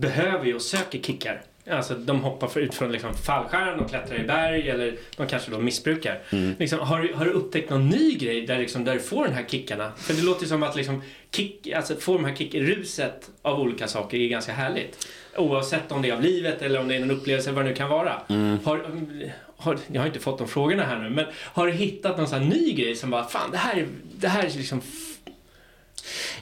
behöver 0.00 0.44
ju 0.44 0.54
och 0.54 0.62
söker 0.62 0.98
kickar. 0.98 1.42
Alltså 1.70 1.94
de 1.94 2.20
hoppar 2.20 2.58
ut 2.58 2.74
från 2.74 2.92
liksom 2.92 3.14
fallskärm, 3.14 3.78
de 3.78 3.88
klättrar 3.88 4.18
i 4.20 4.24
berg 4.24 4.70
eller 4.70 4.96
de 5.16 5.26
kanske 5.26 5.50
då 5.50 5.58
missbrukar. 5.58 6.18
Liksom, 6.58 6.78
har, 6.78 7.00
du- 7.02 7.14
har 7.14 7.24
du 7.24 7.30
upptäckt 7.30 7.70
någon 7.70 7.88
ny 7.88 8.14
grej 8.18 8.46
där, 8.46 8.58
liksom, 8.58 8.84
där 8.84 8.94
du 8.94 9.00
får 9.00 9.24
de 9.24 9.32
här 9.32 9.44
kickarna? 9.48 9.92
För 9.96 10.14
det 10.14 10.22
låter 10.22 10.46
som 10.46 10.62
att 10.62 10.76
liksom, 10.76 11.02
kick, 11.30 11.68
alltså, 11.76 11.96
få 11.96 12.12
de 12.12 12.24
här 12.24 12.34
kickruset 12.34 13.30
av 13.42 13.60
olika 13.60 13.88
saker 13.88 14.18
är 14.18 14.28
ganska 14.28 14.52
härligt. 14.52 15.08
Oavsett 15.36 15.92
om 15.92 16.02
det 16.02 16.08
är 16.10 16.14
av 16.14 16.22
livet 16.22 16.62
eller 16.62 16.80
om 16.80 16.88
det 16.88 16.94
är 16.96 17.00
en 17.02 17.10
upplevelse, 17.10 17.52
vad 17.52 17.64
det 17.64 17.68
nu 17.70 17.76
kan 17.76 17.88
vara. 17.90 18.12
Har, 18.64 18.80
har, 19.56 19.78
jag 19.92 20.00
har 20.00 20.06
inte 20.06 20.18
fått 20.20 20.38
de 20.38 20.48
frågorna 20.48 20.82
här 20.84 20.98
nu, 20.98 21.10
men 21.10 21.24
har 21.36 21.66
du 21.66 21.72
hittat 21.72 22.16
någon 22.18 22.28
sån 22.28 22.38
här 22.42 22.46
ny 22.48 22.72
grej 22.72 22.96
som 22.96 23.10
bara, 23.10 23.24
fan 23.24 23.50
det 23.50 23.56
här, 23.58 23.76
är- 23.76 23.86
det 24.14 24.28
här 24.28 24.44
är 24.44 24.50
liksom 24.50 24.80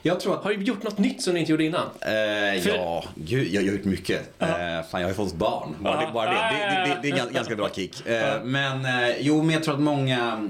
Jag 0.01 0.19
tror 0.19 0.33
att 0.37 0.43
har 0.43 0.53
du 0.53 0.63
gjort 0.63 0.83
något 0.83 0.97
nytt 0.97 1.21
som 1.21 1.33
du 1.33 1.39
inte 1.39 1.51
gjorde 1.51 1.63
innan? 1.63 1.81
Eh, 2.01 2.61
För- 2.61 2.75
ja, 2.75 3.03
gud, 3.15 3.47
jag 3.53 3.61
har 3.61 3.67
gjort 3.67 3.83
mycket. 3.85 4.21
Eh, 4.39 4.47
fan, 4.47 4.85
jag 4.91 5.01
har 5.01 5.07
ju 5.07 5.13
fått 5.13 5.33
barn. 5.35 5.75
Bara, 5.79 5.97
det, 5.97 6.03
Ja. 6.03 6.11
bara 6.13 6.29
det. 6.29 6.35
Det, 6.35 6.89
det, 7.01 7.09
det, 7.11 7.15
det 7.15 7.21
är 7.21 7.33
ganska 7.33 7.55
bra 7.55 7.69
kick. 7.73 8.07
Eh, 8.07 8.43
men 8.43 8.85
eh, 8.85 9.15
jo, 9.19 9.41
men 9.43 9.53
jag 9.53 9.63
tror 9.63 9.73
att 9.73 9.79
många 9.81 10.49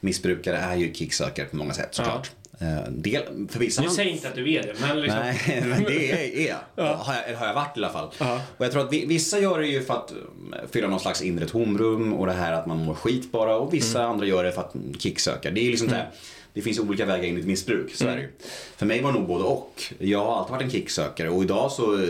missbrukare 0.00 0.56
är 0.56 0.76
ju 0.76 0.94
kicksökare 0.94 1.46
på 1.46 1.56
många 1.56 1.72
sätt 1.74 1.88
såklart. 1.94 2.30
Eh, 2.60 2.90
del, 2.90 3.22
för 3.50 3.58
vissa 3.58 3.82
Nu 3.82 3.88
säger 3.90 4.10
inte 4.10 4.28
att 4.28 4.34
du 4.34 4.52
är 4.52 4.62
det, 4.62 4.74
men 4.80 5.00
liksom... 5.00 5.20
Nej, 5.20 5.62
men 5.66 5.84
det 5.84 6.12
är, 6.12 6.38
är 6.46 6.56
jag. 6.76 6.84
Har 6.94 7.14
jag. 7.14 7.24
Eller 7.28 7.36
har 7.38 7.46
jag 7.46 7.54
varit 7.54 7.76
i 7.76 7.80
alla 7.80 7.88
fall. 7.88 8.10
Och 8.56 8.64
jag 8.64 8.72
tror 8.72 8.84
att 8.86 8.92
vi- 8.92 9.06
vissa 9.06 9.38
gör 9.38 9.58
det 9.58 9.66
ju 9.66 9.82
för 9.82 9.94
att 9.94 10.10
um, 10.12 10.54
fylla 10.72 10.88
någon 10.88 11.00
slags 11.00 11.22
inre 11.22 11.46
tomrum 11.46 12.14
och 12.14 12.26
det 12.26 12.32
här 12.32 12.52
att 12.52 12.66
man 12.66 12.78
mår 12.84 12.94
skit 12.94 13.32
bara. 13.32 13.56
Och 13.56 13.74
vissa 13.74 14.04
andra 14.04 14.26
gör 14.26 14.44
det 14.44 14.52
för 14.52 14.60
att 14.60 14.74
mm, 14.74 14.94
kicksöka. 14.98 15.50
Det 15.50 15.60
är 15.60 15.70
liksom 15.70 15.88
det 15.88 15.94
här. 15.94 16.10
Det 16.52 16.62
finns 16.62 16.78
olika 16.78 17.06
vägar 17.06 17.24
in 17.24 17.36
i 17.36 17.40
ett 17.40 17.46
missbruk, 17.46 17.94
så 17.94 18.06
är 18.06 18.16
det 18.16 18.22
ju. 18.22 18.28
För 18.76 18.86
mig 18.86 19.02
var 19.02 19.12
det 19.12 19.18
nog 19.18 19.28
både 19.28 19.44
och. 19.44 19.82
Jag 19.98 20.24
har 20.24 20.36
alltid 20.36 20.52
varit 20.52 20.62
en 20.62 20.70
kicksökare 20.70 21.30
och 21.30 21.42
idag 21.42 21.72
så 21.72 22.06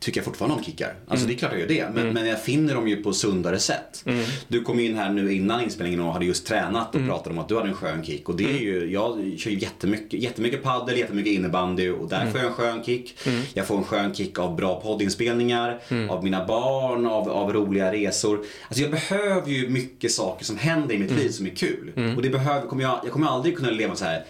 tycker 0.00 0.18
jag 0.20 0.24
fortfarande 0.24 0.56
om 0.56 0.64
kickar. 0.64 0.94
Alltså 1.08 1.26
det 1.26 1.34
är 1.34 1.38
klart 1.38 1.52
jag 1.52 1.60
gör 1.60 1.68
det. 1.68 1.88
Men, 1.94 2.12
men 2.12 2.26
jag 2.26 2.42
finner 2.42 2.74
dem 2.74 2.88
ju 2.88 3.02
på 3.02 3.12
sundare 3.12 3.58
sätt. 3.58 4.04
Du 4.48 4.62
kom 4.62 4.80
in 4.80 4.96
här 4.96 5.10
nu 5.10 5.32
innan 5.32 5.62
inspelningen 5.62 6.00
och 6.00 6.12
hade 6.12 6.24
just 6.24 6.46
tränat 6.46 6.94
och 6.94 7.06
pratade 7.06 7.30
om 7.30 7.38
att 7.38 7.48
du 7.48 7.56
hade 7.56 7.68
en 7.68 7.74
skön 7.74 8.04
kick. 8.04 8.28
Och 8.28 8.36
det 8.36 8.44
är 8.44 8.58
ju, 8.58 8.92
jag 8.92 9.38
kör 9.38 9.50
ju 9.50 9.58
jättemycket, 9.58 10.20
jättemycket 10.20 10.62
paddel, 10.62 10.98
jättemycket 10.98 11.32
innebandy 11.32 11.90
och 11.90 12.08
där 12.08 12.26
får 12.30 12.40
jag 12.40 12.46
en 12.48 12.52
skön 12.54 12.84
kick. 12.84 13.18
Jag 13.54 13.66
får 13.66 13.76
en 13.76 13.84
skön 13.84 14.14
kick 14.14 14.38
av 14.38 14.56
bra 14.56 14.80
poddinspelningar, 14.80 15.80
av 16.10 16.24
mina 16.24 16.46
barn, 16.46 17.06
av, 17.06 17.28
av 17.28 17.52
roliga 17.52 17.92
resor. 17.92 18.44
Alltså 18.68 18.82
jag 18.82 18.90
behöver 18.90 19.50
ju 19.50 19.68
mycket 19.68 20.12
saker 20.12 20.44
som 20.44 20.56
händer 20.58 20.94
i 20.94 20.98
mitt 20.98 21.10
liv 21.10 21.28
som 21.28 21.46
är 21.46 21.50
kul. 21.50 21.92
Och 22.16 22.22
det 22.22 22.30
behöver, 22.30 22.66
kommer 22.66 22.82
jag, 22.82 23.00
jag 23.04 23.12
kommer 23.12 23.26
aldrig 23.26 23.56
kunna 23.56 23.70
leva 23.70 23.94
så 23.94 24.04
här 24.04 24.24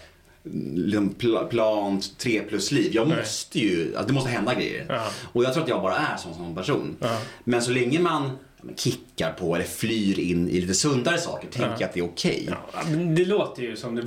liksom 0.75 1.15
pla- 1.19 1.47
plant, 1.47 2.17
tre 2.17 2.41
plus 2.41 2.71
liv. 2.71 2.91
Jag 2.95 3.07
måste 3.07 3.59
ju, 3.59 3.87
alltså 3.95 4.07
det 4.07 4.13
måste 4.13 4.29
hända 4.29 4.53
grejer. 4.53 4.85
Ja. 4.89 5.07
Och 5.33 5.43
jag 5.43 5.53
tror 5.53 5.63
att 5.63 5.69
jag 5.69 5.81
bara 5.81 5.95
är 5.97 6.17
sån 6.17 6.33
som 6.33 6.55
person. 6.55 6.95
Men 7.43 7.61
så 7.61 7.71
länge 7.71 7.99
man 7.99 8.31
kickar 8.75 9.31
på 9.31 9.55
eller 9.55 9.65
flyr 9.65 10.19
in 10.19 10.49
i 10.49 10.61
lite 10.61 10.73
sundare 10.73 11.17
saker 11.17 11.47
tänker 11.47 11.75
jag 11.79 11.83
att 11.83 11.93
det 11.93 11.99
är 11.99 12.05
okej. 12.05 12.45
Ja. 12.49 12.55
Ja, 12.73 12.79
men 12.89 13.15
det 13.15 13.25
låter 13.25 13.61
ju 13.63 13.75
som 13.77 13.95
det... 13.95 14.03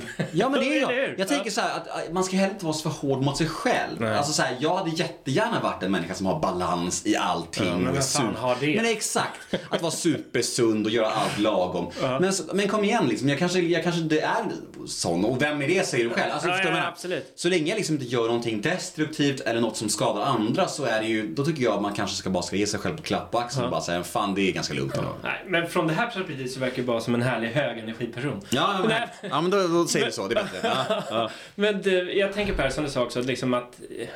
men 0.49 0.59
det 0.59 0.65
är 0.77 0.81
jag. 1.01 1.19
Jag 1.19 1.27
tänker 1.27 1.51
så 1.51 1.61
här 1.61 1.77
att 1.77 1.87
äh, 2.07 2.13
man 2.13 2.23
ska 2.23 2.35
heller 2.37 2.53
inte 2.53 2.65
vara 2.65 2.73
så 2.73 2.89
för 2.89 3.07
hård 3.07 3.21
mot 3.23 3.37
sig 3.37 3.47
själv. 3.47 3.99
Nej. 3.99 4.15
Alltså 4.17 4.33
så 4.33 4.41
här, 4.41 4.57
jag 4.59 4.75
hade 4.77 4.89
jättegärna 4.89 5.59
varit 5.63 5.83
en 5.83 5.91
människa 5.91 6.13
som 6.13 6.25
har 6.25 6.39
balans 6.39 7.05
i 7.05 7.15
allting. 7.15 7.67
Ja, 7.67 7.77
men 7.77 7.87
och 7.87 7.97
är 7.97 8.01
fan 8.01 8.35
har 8.35 8.57
det? 8.59 8.75
Men 8.75 8.85
exakt. 8.85 9.39
Att 9.69 9.81
vara 9.81 9.91
supersund 9.91 10.85
och 10.85 10.91
göra 10.91 11.07
allt 11.07 11.39
lagom. 11.39 11.91
Men, 12.01 12.33
så- 12.33 12.43
men 12.53 12.67
kom 12.67 12.83
igen 12.83 13.07
liksom, 13.07 13.29
jag 13.29 13.39
kanske, 13.39 13.59
jag 13.59 13.83
kanske 13.83 14.01
inte 14.01 14.19
är 14.19 14.43
sån. 14.87 15.25
Och 15.25 15.41
vem 15.41 15.61
är 15.61 15.67
det 15.67 15.87
säger 15.87 16.03
du 16.03 16.09
själv? 16.09 16.31
Alltså, 16.33 16.49
Ja, 16.49 16.57
du 16.63 16.69
ja, 16.69 16.87
absolut. 16.87 17.31
Så 17.35 17.49
länge 17.49 17.69
jag 17.69 17.77
liksom 17.77 17.95
inte 17.95 18.05
gör 18.07 18.27
någonting 18.27 18.61
destruktivt 18.61 19.39
eller 19.39 19.61
något 19.61 19.77
som 19.77 19.89
skadar 19.89 20.21
andra 20.21 20.67
så 20.67 20.85
är 20.85 21.01
det 21.01 21.07
ju, 21.07 21.33
då 21.35 21.45
tycker 21.45 21.63
jag 21.63 21.73
att 21.73 21.81
man 21.81 21.93
kanske 21.93 22.15
ska 22.15 22.29
bara 22.29 22.43
ska 22.43 22.55
ge 22.55 22.67
sig 22.67 22.79
själv 22.79 22.97
på 22.97 23.03
klapp 23.03 23.31
på 23.31 23.39
axeln 23.39 23.65
och 23.65 23.71
bara 23.71 23.81
säga 23.81 24.03
fan 24.03 24.35
det 24.35 24.41
är 24.41 24.51
ganska 24.51 24.73
lugnt 24.73 24.97
ändå. 24.97 25.09
Nej, 25.23 25.43
men 25.47 25.69
från 25.69 25.87
det 25.87 25.93
här 25.93 26.05
perspektivet 26.05 26.51
så 26.51 26.59
verkar 26.59 26.75
du 26.75 26.83
bara 26.83 27.01
som 27.01 27.15
en 27.15 27.21
härlig 27.21 27.49
högenergiperson. 27.49 28.41
Ja, 28.49 28.79
men, 28.87 29.01
ja, 29.31 29.41
men 29.41 29.51
då, 29.51 29.67
då 29.67 29.85
säger 29.85 30.05
vi 30.05 30.11
så, 30.11 30.27
det 30.27 30.35
är 30.35 30.43
bättre. 30.43 30.57
Ja, 30.87 31.03
ja. 31.09 31.29
Men 31.55 31.81
det, 31.81 31.89
jag 31.91 32.33
tänker 32.33 32.53
på 32.53 32.57
det 32.57 32.63
här 32.63 32.69
som 32.69 32.83
du 32.83 32.89
sa 32.89 33.03
också, 33.03 33.21
liksom 33.21 33.53
att 33.53 33.79
eh, 33.99 34.07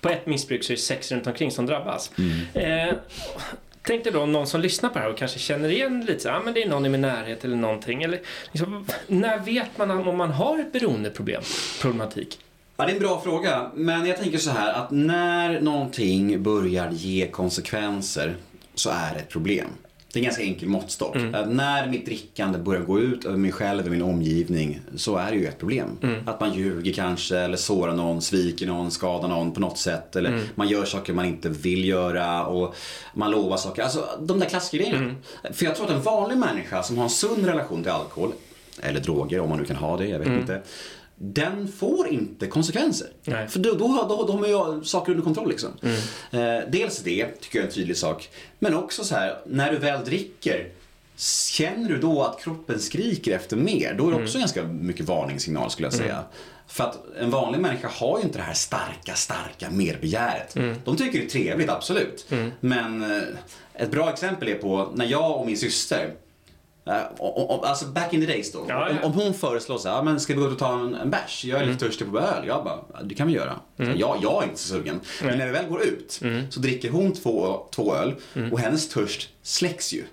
på 0.00 0.08
ett 0.08 0.26
missbruk 0.26 0.64
så 0.64 0.72
är 0.72 0.76
det 0.76 0.82
sex 0.82 1.12
runt 1.12 1.26
omkring 1.26 1.50
som 1.50 1.66
drabbas. 1.66 2.10
Mm. 2.18 2.88
Eh, 2.88 2.94
tänk 3.88 4.04
dig 4.04 4.12
då 4.12 4.26
någon 4.26 4.46
som 4.46 4.60
lyssnar 4.60 4.88
på 4.88 4.98
det 4.98 5.04
här 5.04 5.10
och 5.10 5.18
kanske 5.18 5.38
känner 5.38 5.68
igen 5.68 6.04
lite 6.06 6.20
så, 6.20 6.30
ah, 6.30 6.40
men 6.44 6.54
det 6.54 6.62
är 6.62 6.68
någon 6.68 6.86
i 6.86 6.88
min 6.88 7.00
närhet 7.00 7.44
eller 7.44 7.56
någonting. 7.56 8.02
Eller, 8.02 8.20
liksom, 8.52 8.86
när 9.06 9.38
vet 9.38 9.78
man 9.78 9.90
om 9.90 10.16
man 10.16 10.30
har 10.30 10.58
ett 10.58 10.72
beroendeproblem, 10.72 11.42
problematik? 11.80 12.40
Ja, 12.76 12.84
det 12.84 12.90
är 12.90 12.94
en 12.94 13.00
bra 13.00 13.20
fråga. 13.20 13.70
Men 13.74 14.06
jag 14.06 14.16
tänker 14.16 14.38
så 14.38 14.50
här 14.50 14.72
att 14.72 14.90
när 14.90 15.60
någonting 15.60 16.42
börjar 16.42 16.90
ge 16.90 17.28
konsekvenser 17.28 18.36
så 18.74 18.90
är 18.90 19.14
det 19.14 19.20
ett 19.20 19.28
problem. 19.28 19.68
Det 20.12 20.18
är 20.18 20.20
en 20.20 20.24
ganska 20.24 20.42
enkel 20.42 20.68
måttstock. 20.68 21.16
Att 21.32 21.48
när 21.48 21.86
mitt 21.86 22.06
drickande 22.06 22.58
börjar 22.58 22.82
gå 22.82 23.00
ut 23.00 23.24
över 23.24 23.36
mig 23.36 23.52
själv, 23.52 23.80
över 23.80 23.90
min 23.90 24.02
omgivning, 24.02 24.80
så 24.96 25.16
är 25.16 25.30
det 25.30 25.36
ju 25.36 25.46
ett 25.46 25.58
problem. 25.58 25.98
Att 26.26 26.40
man 26.40 26.54
ljuger 26.54 26.92
kanske, 26.92 27.38
eller 27.38 27.56
sårar 27.56 27.94
någon, 27.94 28.22
sviker 28.22 28.66
någon, 28.66 28.90
skadar 28.90 29.28
någon 29.28 29.52
på 29.52 29.60
något 29.60 29.78
sätt. 29.78 30.16
Eller 30.16 30.40
man 30.54 30.68
gör 30.68 30.84
saker 30.84 31.12
man 31.12 31.24
inte 31.24 31.48
vill 31.48 31.84
göra 31.84 32.46
och 32.46 32.74
man 33.14 33.30
lovar 33.30 33.56
saker. 33.56 33.82
Alltså 33.82 34.08
de 34.20 34.38
där 34.38 34.46
klassgrejerna. 34.46 35.14
För 35.52 35.64
jag 35.64 35.76
tror 35.76 35.86
att 35.86 35.92
en 35.92 36.02
vanlig 36.02 36.38
människa 36.38 36.82
som 36.82 36.96
har 36.96 37.04
en 37.04 37.10
sund 37.10 37.46
relation 37.46 37.82
till 37.82 37.92
alkohol, 37.92 38.32
eller 38.80 39.00
droger 39.00 39.40
om 39.40 39.48
man 39.48 39.58
nu 39.58 39.64
kan 39.64 39.76
ha 39.76 39.96
det, 39.96 40.06
jag 40.06 40.18
vet 40.18 40.28
inte. 40.28 40.62
Den 41.20 41.72
får 41.72 42.08
inte 42.08 42.46
konsekvenser. 42.46 43.08
Nej. 43.24 43.48
För 43.48 43.58
då, 43.58 43.74
då, 43.74 43.86
har- 43.86 44.08
då, 44.08 44.26
då 44.26 44.32
har 44.32 44.40
man 44.40 44.48
ju 44.78 44.84
saker 44.84 45.12
under 45.12 45.24
kontroll 45.24 45.48
liksom. 45.48 45.70
Eh, 46.30 46.68
dels 46.70 46.98
det, 46.98 47.26
tycker 47.40 47.58
jag 47.58 47.62
är 47.64 47.68
en 47.68 47.74
tydlig 47.74 47.96
sak. 47.96 48.28
Men 48.58 48.74
också 48.74 49.04
så 49.04 49.14
här, 49.14 49.38
när 49.46 49.72
du 49.72 49.78
väl 49.78 50.04
dricker, 50.04 50.68
känner 51.50 51.88
du 51.88 51.98
då 52.00 52.22
att 52.22 52.40
kroppen 52.42 52.78
skriker 52.80 53.36
efter 53.36 53.56
mer? 53.56 53.94
Då 53.98 54.08
är 54.08 54.12
det 54.12 54.22
också 54.22 54.38
ganska 54.38 54.62
mycket 54.62 55.06
varningssignal 55.06 55.70
skulle 55.70 55.86
jag 55.86 55.94
säga. 55.94 56.24
För 56.66 56.84
att 56.84 56.98
en 57.20 57.30
vanlig 57.30 57.60
människa 57.60 57.88
har 57.88 58.18
ju 58.18 58.24
inte 58.24 58.38
det 58.38 58.44
här 58.44 58.54
starka, 58.54 59.14
starka 59.14 59.70
merbegäret. 59.70 60.54
De 60.84 60.96
tycker 60.96 61.18
det 61.18 61.24
är 61.24 61.28
trevligt, 61.28 61.70
absolut. 61.70 62.26
Men 62.60 63.02
eh, 63.12 63.22
ett 63.74 63.90
bra 63.90 64.10
exempel 64.12 64.48
är 64.48 64.54
på 64.54 64.92
när 64.94 65.06
jag 65.06 65.40
och 65.40 65.46
min 65.46 65.56
syster 65.58 66.10
Alltså 67.62 67.86
back 67.86 68.12
in 68.12 68.20
the 68.20 68.26
days 68.26 68.52
då. 68.52 68.64
Ja, 68.68 68.88
ja. 68.90 69.06
Om, 69.06 69.12
hon 69.12 69.34
föreslår 69.34 69.78
så 69.78 69.88
här, 69.88 69.96
"Ja, 69.96 70.02
men 70.02 70.20
ska 70.20 70.34
vi 70.34 70.40
gå 70.40 70.46
ut 70.46 70.52
och 70.52 70.58
ta 70.58 70.72
en, 70.72 70.94
en 70.94 71.10
bärs? 71.10 71.44
Jag 71.44 71.60
är 71.60 71.66
lite 71.66 71.84
törstig 71.86 72.10
på 72.12 72.18
öl. 72.18 72.46
Jag 72.46 72.64
bara, 72.64 72.78
"Ja, 72.92 72.98
det 73.02 73.14
kan 73.14 73.26
vi 73.26 73.32
göra. 73.32 73.52
Så 73.76 73.82
Jag, 73.96 74.18
jag 74.22 74.42
är 74.42 74.46
inte 74.48 74.60
så 74.60 74.68
sugen. 74.74 75.00
Men 75.22 75.38
när 75.38 75.46
vi 75.46 75.52
väl 75.52 75.66
går 75.68 75.82
ut 75.82 76.20
så 76.50 76.60
dricker 76.60 76.90
hon 76.90 77.12
två, 77.12 77.60
två 77.74 77.94
öl 77.94 78.14
och 78.52 78.58
hennes 78.60 78.88
törst 78.88 79.28
släcks 79.42 79.92
ju. 79.92 80.04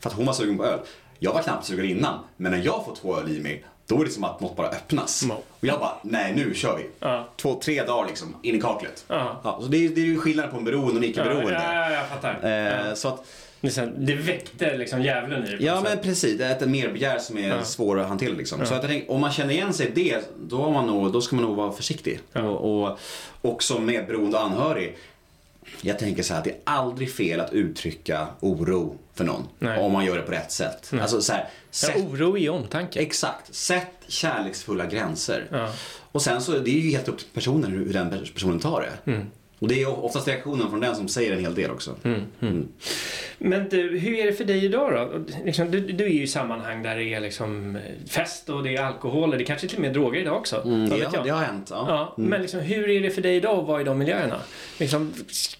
För 0.00 0.10
att 0.10 0.16
hon 0.16 0.26
var 0.26 0.32
sugen 0.32 0.56
på 0.58 0.64
öl. 0.64 0.78
Jag 1.18 1.32
var 1.32 1.42
knappt 1.42 1.66
sugen 1.66 1.84
innan, 1.86 2.18
men 2.36 2.52
när 2.52 2.58
jag 2.64 2.84
får 2.84 2.94
två 3.00 3.16
öl 3.20 3.30
i 3.36 3.40
mig 3.40 3.64
då 3.88 4.00
är 4.00 4.04
det 4.04 4.10
som 4.10 4.24
att 4.24 4.40
något 4.40 4.56
bara 4.56 4.68
öppnas. 4.68 5.24
Ja. 5.28 5.34
Och 5.60 5.64
jag 5.66 5.80
bara, 5.80 5.92
nej 6.02 6.32
nu 6.36 6.54
kör 6.54 6.76
vi. 6.76 6.86
Ja. 7.00 7.28
Två, 7.36 7.60
tre 7.64 7.82
dagar 7.84 8.06
liksom, 8.08 8.36
in 8.42 8.54
i 8.54 8.60
kaklet. 8.60 9.04
Ja. 9.08 9.40
Ja, 9.44 9.58
så 9.62 9.66
det, 9.66 9.76
är, 9.84 9.88
det 9.88 10.00
är 10.00 10.04
ju 10.04 10.18
skillnad 10.18 10.50
på 10.50 10.56
en 10.56 10.64
beroende 10.64 10.90
och 10.90 10.96
en 10.96 11.04
icke-beroende. 11.04 11.52
Ja, 11.52 11.74
ja, 11.74 11.90
jag 11.90 12.08
fattar. 12.08 12.88
Eh, 12.88 12.94
så 12.94 13.08
att, 13.08 13.24
Det, 13.66 13.72
så 13.74 13.88
det 13.96 14.14
väckte 14.14 14.76
liksom 14.76 15.02
djävulen 15.02 15.44
i 15.44 15.56
på 15.56 15.62
Ja 15.62 15.80
men 15.80 15.98
precis, 15.98 16.38
det 16.38 16.44
är 16.44 16.52
ett 16.52 16.68
merbegär 16.68 17.18
som 17.18 17.38
är 17.38 17.62
svår 17.62 18.00
att 18.00 18.08
hantera 18.08 18.32
liksom. 18.34 18.58
Så 18.58 18.74
att 18.74 18.82
jag 18.82 18.90
tänker, 18.90 19.10
om 19.10 19.20
man 19.20 19.32
känner 19.32 19.54
igen 19.54 19.72
sig 19.72 19.86
i 19.86 19.90
det, 19.90 20.30
då, 20.40 20.56
har 20.56 20.70
man 20.70 20.86
nog, 20.86 21.12
då 21.12 21.20
ska 21.20 21.36
man 21.36 21.44
nog 21.44 21.56
vara 21.56 21.72
försiktig. 21.72 22.20
Och, 22.32 22.82
och, 22.82 22.98
och 23.42 23.62
som 23.62 23.86
medberoende 23.86 24.38
anhörig, 24.38 24.96
jag 25.80 25.98
tänker 25.98 26.22
så 26.22 26.32
här 26.32 26.40
att 26.40 26.44
det 26.44 26.50
är 26.50 26.58
aldrig 26.64 27.12
fel 27.12 27.40
att 27.40 27.52
uttrycka 27.52 28.26
oro 28.40 28.98
för 29.14 29.24
någon. 29.24 29.42
Nej. 29.58 29.80
Om 29.80 29.92
man 29.92 30.04
gör 30.04 30.16
det 30.16 30.22
på 30.22 30.32
rätt 30.32 30.52
sätt. 30.52 30.92
Alltså 31.00 31.22
så 31.22 31.32
här, 31.32 31.40
ja, 31.40 31.48
sätt, 31.70 31.96
oro 31.96 32.38
i 32.38 32.48
omtanke. 32.48 33.00
exakt, 33.00 33.54
sätt 33.54 33.86
kärleksfulla 34.08 34.86
gränser. 34.86 35.46
Ja. 35.50 35.72
Och 36.12 36.22
sen 36.22 36.42
så, 36.42 36.52
det 36.52 36.70
är 36.70 36.80
ju 36.80 36.90
helt 36.90 37.08
upp 37.08 37.18
till 37.18 37.26
personen 37.34 37.70
hur, 37.70 37.92
den 37.92 38.10
personen 38.34 38.60
tar 38.60 38.80
det. 38.80 39.12
Och 39.58 39.68
det 39.68 39.82
är 39.82 40.04
oftast 40.04 40.28
reaktionen 40.28 40.70
från 40.70 40.80
den 40.80 40.96
som 40.96 41.08
säger 41.08 41.32
en 41.32 41.40
hel 41.40 41.54
del 41.54 41.70
också. 41.70 41.94
Mm. 42.02 42.68
Men 43.38 43.68
du, 43.68 43.98
hur 43.98 44.18
är 44.18 44.26
det 44.26 44.32
för 44.32 44.44
dig 44.44 44.64
idag 44.64 44.92
då? 44.92 45.24
Liksom, 45.44 45.70
du, 45.70 45.80
du 45.80 46.04
är 46.04 46.08
ju 46.08 46.22
i 46.22 46.26
sammanhang 46.26 46.82
där 46.82 46.96
det 46.96 47.04
är 47.14 47.20
liksom 47.20 47.76
eh, 47.76 47.82
fest 48.10 48.48
och 48.48 48.62
det 48.62 48.76
är 48.76 48.82
alkohol 48.82 49.32
och 49.32 49.38
det 49.38 49.44
kanske 49.44 49.68
till 49.68 49.76
och 49.76 49.82
med 49.82 49.92
droger 49.92 50.20
idag 50.20 50.36
också. 50.36 50.62
Mm, 50.64 50.88
det, 50.88 50.96
jag? 50.98 51.24
det 51.24 51.30
har 51.30 51.44
hänt. 51.44 51.66
Ja. 51.70 51.84
Ja, 51.88 52.14
Mm. 52.18 52.30
Men 52.30 52.40
liksom, 52.42 52.60
hur 52.60 52.90
är 52.90 53.00
det 53.00 53.10
för 53.10 53.22
dig 53.22 53.36
idag 53.36 53.58
att 53.58 53.66
vara 53.66 53.80
i 53.80 53.84
de 53.84 53.98
miljöerna? 53.98 54.40
Liksom, 54.78 55.12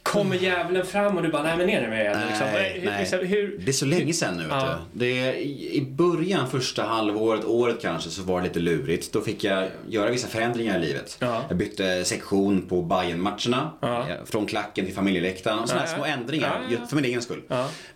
kommer 0.02 0.36
djävulen 0.36 0.86
fram 0.86 1.16
och 1.16 1.22
du 1.22 1.28
bara, 1.28 1.42
nej 1.42 1.56
men 1.56 1.66
ner 1.66 1.80
dig 1.80 1.90
med 1.90 2.06
er. 2.06 2.26
Liksom, 2.28 2.46
Nej, 2.52 2.78
hur, 2.80 2.90
nej. 2.90 3.00
liksom, 3.00 3.18
hur, 3.18 3.58
Det 3.64 3.70
är 3.70 3.72
så 3.72 3.86
länge 3.86 4.12
sedan 4.12 4.36
nu. 4.36 4.42
Vet 4.42 4.50
Ja. 4.52 4.78
du. 4.92 5.06
Det 5.06 5.18
är, 5.20 5.32
i, 5.34 5.70
I 5.76 5.80
början, 5.90 6.50
första 6.50 6.82
halvåret, 6.82 7.44
året 7.44 7.76
kanske, 7.82 8.10
så 8.10 8.22
var 8.22 8.40
det 8.40 8.46
lite 8.46 8.58
lurigt. 8.60 9.12
Då 9.12 9.20
fick 9.20 9.44
jag 9.44 9.68
göra 9.88 10.10
vissa 10.10 10.28
förändringar 10.28 10.78
i 10.78 10.86
livet. 10.86 11.16
Ja. 11.20 11.42
Jag 11.48 11.56
bytte 11.56 12.04
sektion 12.04 12.62
på 12.68 12.82
bayern 12.82 13.20
matcherna 13.20 13.70
Ja. 13.88 14.06
Från 14.24 14.46
klacken 14.46 14.84
till 14.84 14.94
familjeläktaren. 14.94 15.58
Och 15.58 15.68
sådana 15.68 15.86
Ja, 15.86 15.94
små 15.94 16.04
ändringar, 16.04 16.66
Ja, 16.70 16.86
för 16.86 16.96
min 16.96 17.04
egen 17.04 17.22
skull. 17.22 17.42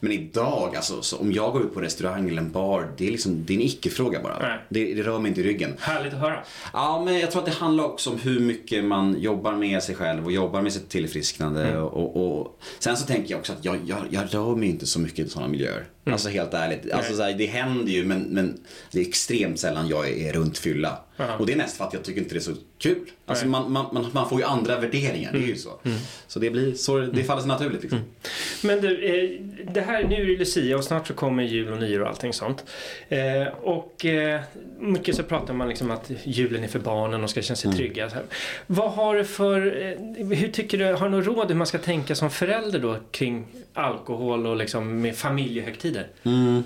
Men 0.00 0.12
idag, 0.12 0.76
alltså, 0.76 1.02
så 1.02 1.18
om 1.18 1.32
jag 1.32 1.52
går 1.52 1.62
ut 1.62 1.73
på 1.75 1.78
en 1.78 1.85
restaurang 1.85 2.28
eller 2.28 2.42
en 2.42 2.50
bar, 2.50 2.92
det 2.97 3.06
är, 3.06 3.11
liksom, 3.11 3.44
det 3.44 3.52
är 3.52 3.56
en 3.56 3.62
icke-fråga 3.62 4.23
bara. 4.23 4.59
Det, 4.68 4.94
det 4.94 5.02
rör 5.02 5.18
mig 5.18 5.28
inte 5.28 5.40
i 5.40 5.44
ryggen. 5.44 5.75
Härligt 5.80 6.14
att 6.14 6.20
höra. 6.20 6.44
Ja, 6.73 7.02
men 7.04 7.18
jag 7.18 7.30
tror 7.30 7.42
att 7.42 7.47
det 7.47 7.54
handlar 7.54 7.85
också 7.85 8.11
om 8.11 8.18
hur 8.18 8.40
mycket 8.40 8.85
man 8.85 9.20
jobbar 9.20 9.52
med 9.52 9.82
sig 9.82 9.94
själv 9.94 10.25
och 10.25 10.32
jobbar 10.32 10.62
med 10.62 10.73
sitt 10.73 10.88
tillfrisknande. 10.88 11.66
Mm. 11.66 11.82
Och, 11.82 12.40
och, 12.40 12.61
sen 12.78 12.97
så 12.97 13.06
tänker 13.06 13.30
jag 13.30 13.38
också 13.38 13.52
att 13.52 13.64
jag, 13.64 13.78
jag, 13.87 13.99
jag 14.11 14.35
rör 14.35 14.56
mig 14.56 14.68
inte 14.68 14.87
så 14.87 15.00
mycket 15.00 15.26
i 15.26 15.28
sådana 15.28 15.49
miljöer. 15.49 15.87
Mm. 16.11 16.14
Alltså 16.14 16.29
helt 16.29 16.55
ärligt. 16.55 16.93
Alltså, 16.93 17.17
så 17.17 17.23
här, 17.23 17.33
det 17.33 17.47
händer 17.47 17.93
ju 17.93 18.05
men, 18.05 18.23
men 18.23 18.61
det 18.93 19.00
är 19.00 19.09
extremt 19.09 19.61
sällan 19.61 19.88
jag 19.88 20.11
är 20.11 20.33
runt 20.33 20.59
fylla. 20.59 20.99
Och 21.38 21.47
det 21.47 21.52
är 21.52 21.57
mest 21.57 21.76
för 21.76 21.85
att 21.85 21.93
jag 21.93 22.02
tycker 22.02 22.21
inte 22.21 22.35
det 22.35 22.38
är 22.38 22.40
så 22.40 22.55
kul. 22.79 23.11
Alltså, 23.26 23.47
man, 23.47 23.73
man, 23.73 24.07
man, 24.12 24.29
får 24.29 24.40
ju 24.40 24.47
andra 24.47 24.81
värderingar, 24.81 25.33
det 25.33 25.38
är 25.38 25.47
ju 25.47 25.57
så. 25.57 25.71
Så 26.26 26.38
det 26.38 26.50
blir 26.50 26.75
så, 26.75 26.99
det 26.99 27.25
faller 27.25 27.40
sig 27.40 27.49
naturligt 27.49 27.83
liksom. 27.83 28.00
Men 28.62 28.81
du, 28.81 29.05
eh, 29.05 29.40
det 29.73 29.81
här, 29.81 30.05
nu 30.05 30.14
är 30.14 30.26
det 30.26 30.37
Lucia 30.37 30.76
och 30.76 30.85
snart 30.85 31.07
så 31.07 31.14
kommer 31.14 31.43
jul 31.43 31.73
och 31.73 31.79
nyår 31.79 32.00
och 32.00 32.09
allting 32.09 32.33
sånt. 32.33 32.64
Eh, 33.09 33.47
och 33.62 34.05
eh, 34.05 34.40
mycket 34.79 35.17
så 35.17 35.23
pratar 35.23 35.55
man 35.55 35.69
liksom 35.69 35.90
att 35.90 36.11
julen 36.25 36.64
är 36.64 36.69
för 36.69 36.79
barnen 36.79 37.25
och 37.25 37.31
ska 37.31 37.43
känna 37.43 37.57
sig 37.57 37.73
trygga. 37.73 38.11
Vad 38.67 38.93
har 38.93 39.17
du 39.17 39.25
för, 39.25 39.61
hur 40.35 40.49
tycker 40.49 40.79
du, 40.79 40.85
har 40.85 41.09
du 41.09 41.17
något 41.17 41.26
råd 41.26 41.49
hur 41.49 41.55
man 41.55 41.67
ska 41.67 41.79
tänka 41.79 42.14
som 42.14 42.31
förälder 42.31 42.79
då 42.79 42.97
kring 43.11 43.47
alkohol 43.75 44.47
och 44.47 44.57
liksom 44.57 45.00
med 45.00 45.17
familjehögtider? 45.17 46.00
Mm. 46.23 46.62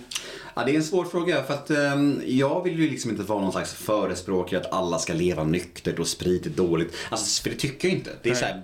Ja, 0.56 0.64
det 0.64 0.72
är 0.72 0.76
en 0.76 0.84
svår 0.84 1.04
fråga 1.04 1.42
för 1.42 1.54
att 1.54 1.70
ehm, 1.70 2.22
jag 2.26 2.64
vill 2.64 2.80
ju 2.80 2.90
liksom 2.90 3.10
inte 3.10 3.22
vara 3.22 3.40
någon 3.40 3.52
slags 3.52 3.74
förespråkare 3.74 4.60
att 4.60 4.72
alla 4.72 4.98
ska 4.98 5.12
leva 5.12 5.44
nyktert 5.44 5.98
och 5.98 6.08
sprit 6.08 6.46
är 6.46 6.50
dåligt. 6.50 6.96
Alltså, 7.08 7.42
för 7.42 7.50
det 7.50 7.56
tycker 7.56 7.88
jag 7.88 7.96
inte. 7.96 8.10
Det 8.22 8.30
är 8.30 8.34
så 8.34 8.44
här, 8.44 8.62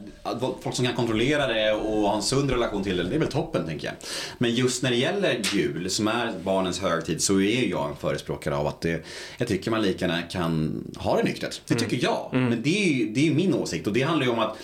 folk 0.62 0.76
som 0.76 0.86
kan 0.86 0.94
kontrollera 0.94 1.46
det 1.46 1.72
och 1.72 2.00
ha 2.00 2.16
en 2.16 2.22
sund 2.22 2.50
relation 2.50 2.84
till 2.84 2.96
det, 2.96 3.02
det 3.02 3.14
är 3.14 3.18
väl 3.18 3.28
toppen 3.28 3.66
tänker 3.66 3.86
jag. 3.86 3.94
Men 4.38 4.54
just 4.54 4.82
när 4.82 4.90
det 4.90 4.96
gäller 4.96 5.40
jul, 5.52 5.90
som 5.90 6.08
är 6.08 6.32
barnens 6.44 6.80
högtid, 6.80 7.22
så 7.22 7.40
är 7.40 7.68
jag 7.68 7.90
en 7.90 7.96
förespråkare 7.96 8.56
av 8.56 8.66
att 8.66 8.80
det, 8.80 9.04
jag 9.38 9.48
tycker 9.48 9.70
man 9.70 9.82
lika 9.82 10.06
gärna 10.06 10.22
kan 10.22 10.84
ha 10.96 11.16
det 11.16 11.22
nyktert. 11.22 11.60
Det 11.66 11.74
tycker 11.74 12.02
jag. 12.02 12.28
Men 12.32 12.62
det 12.62 12.82
är 12.82 12.92
ju 12.92 13.10
det 13.12 13.28
är 13.28 13.34
min 13.34 13.54
åsikt 13.54 13.86
och 13.86 13.92
det 13.92 14.02
handlar 14.02 14.26
ju 14.26 14.32
om 14.32 14.38
att 14.38 14.56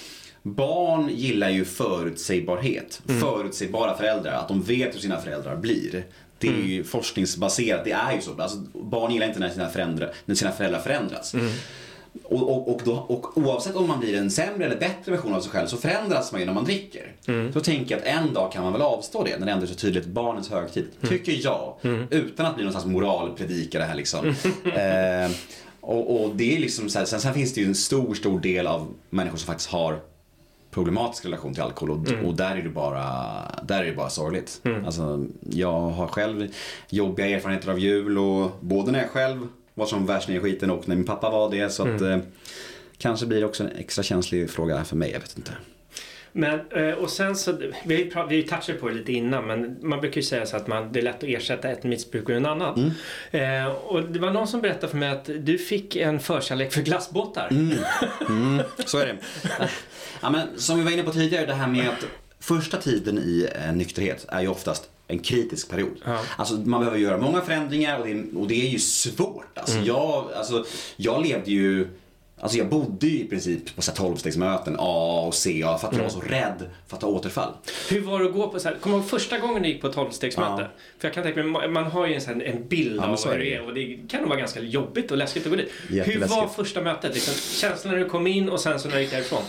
Barn 0.46 1.08
gillar 1.08 1.50
ju 1.50 1.64
förutsägbarhet. 1.64 3.02
Förutsägbara 3.20 3.96
föräldrar. 3.96 4.32
Att 4.32 4.48
de 4.48 4.62
vet 4.62 4.94
hur 4.94 5.00
sina 5.00 5.20
föräldrar 5.20 5.56
blir. 5.56 6.04
Det 6.38 6.48
är 6.48 6.66
ju 6.66 6.84
forskningsbaserat. 6.84 7.84
Det 7.84 7.92
är 7.92 8.12
ju 8.12 8.20
så. 8.20 8.42
Alltså, 8.42 8.58
barn 8.72 9.12
gillar 9.12 9.26
inte 9.26 9.40
när 9.40 9.50
sina 9.50 9.68
föräldrar, 9.68 10.12
när 10.24 10.34
sina 10.34 10.52
föräldrar 10.52 10.80
förändras. 10.80 11.34
Och, 12.24 12.50
och, 12.50 12.74
och, 12.74 12.80
då, 12.84 12.92
och 12.92 13.38
oavsett 13.38 13.76
om 13.76 13.88
man 13.88 14.00
blir 14.00 14.18
en 14.18 14.30
sämre 14.30 14.64
eller 14.64 14.76
bättre 14.76 15.12
version 15.12 15.34
av 15.34 15.40
sig 15.40 15.50
själv 15.50 15.66
så 15.66 15.76
förändras 15.76 16.32
man 16.32 16.40
ju 16.40 16.46
när 16.46 16.54
man 16.54 16.64
dricker. 16.64 17.12
Så 17.52 17.60
tänker 17.60 17.94
jag 17.94 18.00
att 18.00 18.24
en 18.24 18.34
dag 18.34 18.52
kan 18.52 18.62
man 18.62 18.72
väl 18.72 18.82
avstå 18.82 19.24
det 19.24 19.38
när 19.38 19.46
det 19.46 19.52
ändå 19.52 19.64
är 19.64 19.68
så 19.68 19.74
tydligt 19.74 20.06
barnens 20.06 20.50
högtid. 20.50 20.86
Tycker 21.08 21.38
jag. 21.44 21.74
Utan 22.10 22.46
att 22.46 22.54
bli 22.54 22.64
någon 22.64 22.72
slags 22.72 22.86
moralpredikare 22.86 23.82
här 23.82 23.94
liksom. 23.94 24.26
eh, 24.64 25.30
och, 25.80 26.22
och 26.24 26.36
det 26.36 26.56
är 26.56 26.60
liksom 26.60 26.88
så 26.88 26.98
här, 26.98 27.06
sen, 27.06 27.20
sen 27.20 27.34
finns 27.34 27.54
det 27.54 27.60
ju 27.60 27.66
en 27.66 27.74
stor, 27.74 28.14
stor 28.14 28.40
del 28.40 28.66
av 28.66 28.94
människor 29.10 29.38
som 29.38 29.46
faktiskt 29.46 29.70
har 29.70 30.00
problematisk 30.76 31.24
relation 31.24 31.54
till 31.54 31.62
alkohol 31.62 31.90
och, 31.90 32.26
och 32.26 32.36
där 32.36 32.56
är 32.56 32.62
det 32.62 32.68
bara, 32.68 33.02
där 33.62 33.82
är 33.82 33.86
det 33.86 33.96
bara 33.96 34.10
sorgligt. 34.10 34.60
Alltså, 34.86 35.26
jag 35.50 35.80
har 35.80 36.06
själv 36.06 36.48
jobbiga 36.88 37.26
erfarenheter 37.28 37.70
av 37.70 37.78
jul 37.78 38.18
och 38.18 38.50
både 38.60 38.92
när 38.92 38.98
jag 38.98 39.10
själv 39.10 39.48
var 39.74 39.86
som 39.86 40.06
värst 40.06 40.28
ner 40.28 40.36
i 40.36 40.40
skiten 40.40 40.70
och 40.70 40.88
när 40.88 40.96
min 40.96 41.04
pappa 41.04 41.30
var 41.30 41.50
det 41.50 41.70
så 41.70 41.82
att 41.82 42.00
eh, 42.00 42.18
kanske 42.98 43.26
blir 43.26 43.40
det 43.40 43.46
också 43.46 43.64
en 43.64 43.70
extra 43.70 44.02
känslig 44.02 44.50
fråga 44.50 44.84
för 44.84 44.96
mig, 44.96 45.10
jag 45.10 45.20
vet 45.20 45.36
inte. 45.36 45.52
Men, 46.36 46.60
eh, 46.70 46.94
och 46.94 47.10
sen 47.10 47.36
så, 47.36 47.58
vi 47.84 48.12
vi 48.28 48.42
touchade 48.42 48.78
på 48.78 48.88
det 48.88 48.94
lite 48.94 49.12
innan 49.12 49.46
men 49.46 49.76
man 49.80 50.00
brukar 50.00 50.16
ju 50.16 50.22
säga 50.22 50.46
så 50.46 50.56
att 50.56 50.66
man, 50.66 50.92
det 50.92 50.98
är 51.00 51.02
lätt 51.02 51.16
att 51.16 51.22
ersätta 51.22 51.68
ett 51.68 51.84
missbruk 51.84 52.28
med 52.28 52.36
en 52.36 52.46
annan. 52.46 52.92
Eh, 53.30 53.66
och 53.66 54.02
det 54.02 54.18
var 54.18 54.30
någon 54.30 54.48
som 54.48 54.60
berättade 54.60 54.88
för 54.88 54.96
mig 54.96 55.10
att 55.10 55.30
du 55.38 55.58
fick 55.58 55.96
en 55.96 56.20
förkärlek 56.20 56.72
för 56.72 56.82
glassbåtar. 56.82 57.48
Mm, 58.28 58.62
så 58.86 58.98
är 58.98 59.06
det. 59.06 59.16
Ja, 60.20 60.30
men, 60.30 60.48
som 60.56 60.78
vi 60.78 60.84
var 60.84 60.90
inne 60.90 61.02
på 61.02 61.12
tidigare, 61.12 61.46
det 61.46 61.54
här 61.54 61.66
med 61.66 61.88
att 61.88 62.06
första 62.40 62.76
tiden 62.76 63.18
i 63.18 63.48
eh, 63.54 63.72
nykterhet 63.72 64.26
är 64.28 64.40
ju 64.40 64.48
oftast 64.48 64.90
en 65.08 65.18
kritisk 65.18 65.70
period. 65.70 65.96
Ja. 66.04 66.20
Alltså, 66.36 66.54
man 66.54 66.80
behöver 66.80 66.98
göra 66.98 67.18
många 67.18 67.40
förändringar 67.40 67.98
och 67.98 68.06
det 68.06 68.12
är, 68.12 68.38
och 68.38 68.48
det 68.48 68.66
är 68.66 68.70
ju 68.70 68.78
svårt. 68.78 69.58
Alltså, 69.58 69.78
jag, 69.78 70.32
alltså, 70.36 70.64
jag 70.96 71.26
levde 71.26 71.50
ju 71.50 71.88
Alltså 72.40 72.58
jag 72.58 72.68
bodde 72.68 73.06
ju 73.06 73.20
i 73.20 73.24
princip 73.24 73.76
på 73.76 73.82
så 73.82 73.90
här 73.90 73.98
12-stegsmöten 73.98 74.76
A 74.78 75.24
och 75.26 75.34
C 75.34 75.64
för 75.80 75.88
att 75.88 75.96
jag 75.96 76.02
var 76.02 76.10
så 76.10 76.20
rädd 76.20 76.70
för 76.86 76.96
att 76.96 77.00
ta 77.00 77.06
återfall. 77.06 77.52
Hur 77.90 78.00
var 78.00 78.20
det 78.20 78.26
att 78.26 78.32
gå 78.32 78.48
på 78.48 78.60
så 78.60 78.68
här, 78.68 78.76
kommer 78.76 78.96
du 78.96 79.00
ihåg 79.02 79.10
första 79.10 79.38
gången 79.38 79.62
du 79.62 79.68
gick 79.68 79.82
på 79.82 79.88
12-stegsmöte? 79.88 80.60
Ja. 80.60 80.68
För 80.98 81.08
jag 81.08 81.14
kan 81.14 81.22
tänka 81.22 81.42
mig, 81.42 81.68
man 81.68 81.84
har 81.84 82.06
ju 82.06 82.14
en, 82.14 82.20
här, 82.20 82.42
en 82.42 82.68
bild 82.68 83.00
men 83.00 83.10
av 83.10 83.24
hur 83.24 83.32
är 83.32 83.38
det 83.38 83.54
är 83.54 83.66
och 83.66 83.74
det 83.74 83.98
kan 84.08 84.20
nog 84.20 84.28
vara 84.28 84.38
ganska 84.38 84.60
jobbigt 84.60 85.10
och 85.10 85.16
läskigt 85.16 85.46
att 85.46 85.50
gå 85.50 85.56
dit. 85.56 85.72
Hur 85.88 86.26
var 86.26 86.48
första 86.48 86.82
mötet? 86.82 87.14
Liksom, 87.14 87.34
känslan 87.34 87.94
när 87.94 88.00
du 88.00 88.08
kom 88.08 88.26
in 88.26 88.48
och 88.48 88.60
sen 88.60 88.80
så 88.80 88.88
när 88.88 88.96
du 88.96 89.02
gick 89.02 89.10
därifrån? 89.10 89.42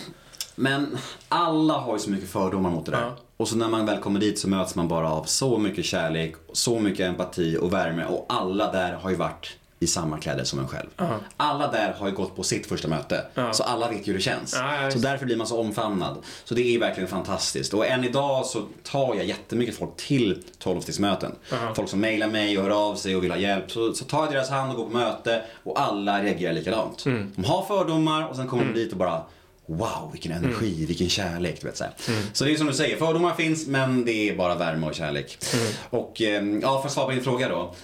Men 0.56 0.98
alla 1.30 1.74
har 1.74 1.94
ju 1.94 2.00
så 2.00 2.10
mycket 2.10 2.30
fördomar 2.30 2.70
mot 2.70 2.86
det 2.86 2.92
där. 2.92 3.02
Ja. 3.02 3.18
Och 3.38 3.48
så 3.48 3.56
när 3.56 3.70
man 3.70 3.86
väl 3.86 3.98
kommer 3.98 4.20
dit 4.20 4.40
så 4.40 4.50
möts 4.50 4.76
man 4.76 4.88
bara 4.88 5.12
av 5.12 5.24
så 5.24 5.58
mycket 5.58 5.86
kärlek, 5.86 6.36
så 6.54 6.80
mycket 6.80 7.08
empati 7.08 7.58
och 7.62 7.74
värme 7.74 8.06
och 8.06 8.26
alla 8.30 8.72
där 8.72 8.94
har 8.94 9.10
ju 9.10 9.16
varit 9.16 9.58
i 9.80 9.88
samma 9.88 10.18
kläder 10.18 10.44
som 10.44 10.60
en 10.60 10.68
själv. 10.68 10.88
Ja. 10.98 11.20
Alla 11.38 11.72
där 11.72 11.94
har 12.00 12.08
ju 12.08 12.14
gått 12.14 12.36
på 12.36 12.44
sitt 12.44 12.66
första 12.68 12.88
möte. 12.88 13.26
Ja. 13.34 13.54
Så 13.54 13.64
alla 13.64 13.90
vet 13.90 14.02
ju 14.02 14.06
hur 14.06 14.14
det 14.14 14.24
känns. 14.24 14.54
Ja, 14.54 14.84
ja, 14.84 14.92
så 14.92 15.00
därför 15.00 15.26
blir 15.26 15.36
man 15.38 15.48
så 15.48 15.60
omfamnad. 15.60 16.18
Så 16.44 16.54
det 16.54 16.76
är 16.76 16.80
verkligen 16.80 17.10
fantastiskt. 17.10 17.74
Och 17.74 17.86
än 17.88 18.04
idag 18.04 18.46
så 18.46 18.62
tar 18.84 19.16
jag 19.16 19.26
jättemycket 19.26 19.78
folk 19.78 19.98
till 19.98 20.44
12-stegsmöten. 20.64 21.32
Ja. 21.52 21.74
Folk 21.76 21.90
som 21.90 22.00
mejlar 22.00 22.28
mig 22.28 22.58
och 22.58 22.64
hör 22.64 22.90
av 22.90 22.96
sig 22.96 23.16
och 23.16 23.24
vill 23.24 23.32
ha 23.32 23.38
hjälp. 23.38 23.72
Så, 23.72 23.94
så 23.94 24.06
tar 24.06 24.24
jag 24.24 24.34
deras 24.34 24.50
hand 24.50 24.72
och 24.72 24.78
går 24.78 24.86
på 24.86 24.98
möte 24.98 25.44
och 25.64 25.82
alla 25.82 26.24
reagerar 26.24 26.54
likadant. 26.54 27.06
Mm. 27.06 27.32
De 27.36 27.44
har 27.46 27.66
fördomar 27.66 28.28
och 28.28 28.36
sen 28.36 28.48
kommer 28.48 28.66
de 28.66 28.74
dit 28.74 28.92
och 28.92 28.98
bara 28.98 29.22
Wow, 29.70 30.10
vilken 30.12 30.32
energi, 30.32 30.74
Mm. 30.76 30.86
vilken 30.86 31.10
kärlek. 31.10 31.62
Du 31.62 31.68
vet, 31.68 31.78
så, 31.78 31.84
här. 31.84 31.94
så 32.34 32.46
det 32.46 32.52
är 32.52 32.56
som 32.56 32.68
du 32.68 32.74
säger, 32.74 32.98
fördomar 32.98 33.34
finns 33.34 33.68
men 33.68 34.06
det 34.06 34.30
är 34.30 34.36
bara 34.36 34.56
värme 34.56 34.88
och 34.88 34.96
kärlek. 34.96 35.38
Mm. 35.54 35.68
Och 35.90 36.22
ehm, 36.22 36.60
ja, 36.62 36.80
för 36.82 36.88
att 36.88 36.94
svara 36.94 37.06
på 37.06 37.12
din 37.12 37.24
fråga 37.24 37.50
då. 37.50 37.76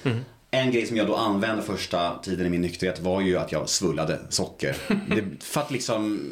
En 0.53 0.71
grej 0.71 0.85
som 0.85 0.97
jag 0.97 1.07
då 1.07 1.15
använde 1.15 1.63
första 1.63 2.19
tiden 2.23 2.45
i 2.45 2.49
min 2.49 2.61
nykterhet 2.61 2.99
var 2.99 3.21
ju 3.21 3.37
att 3.37 3.51
jag 3.51 3.69
svullade 3.69 4.19
socker. 4.29 4.75
det, 5.07 5.43
för 5.45 5.61
att 5.61 5.71
liksom 5.71 6.31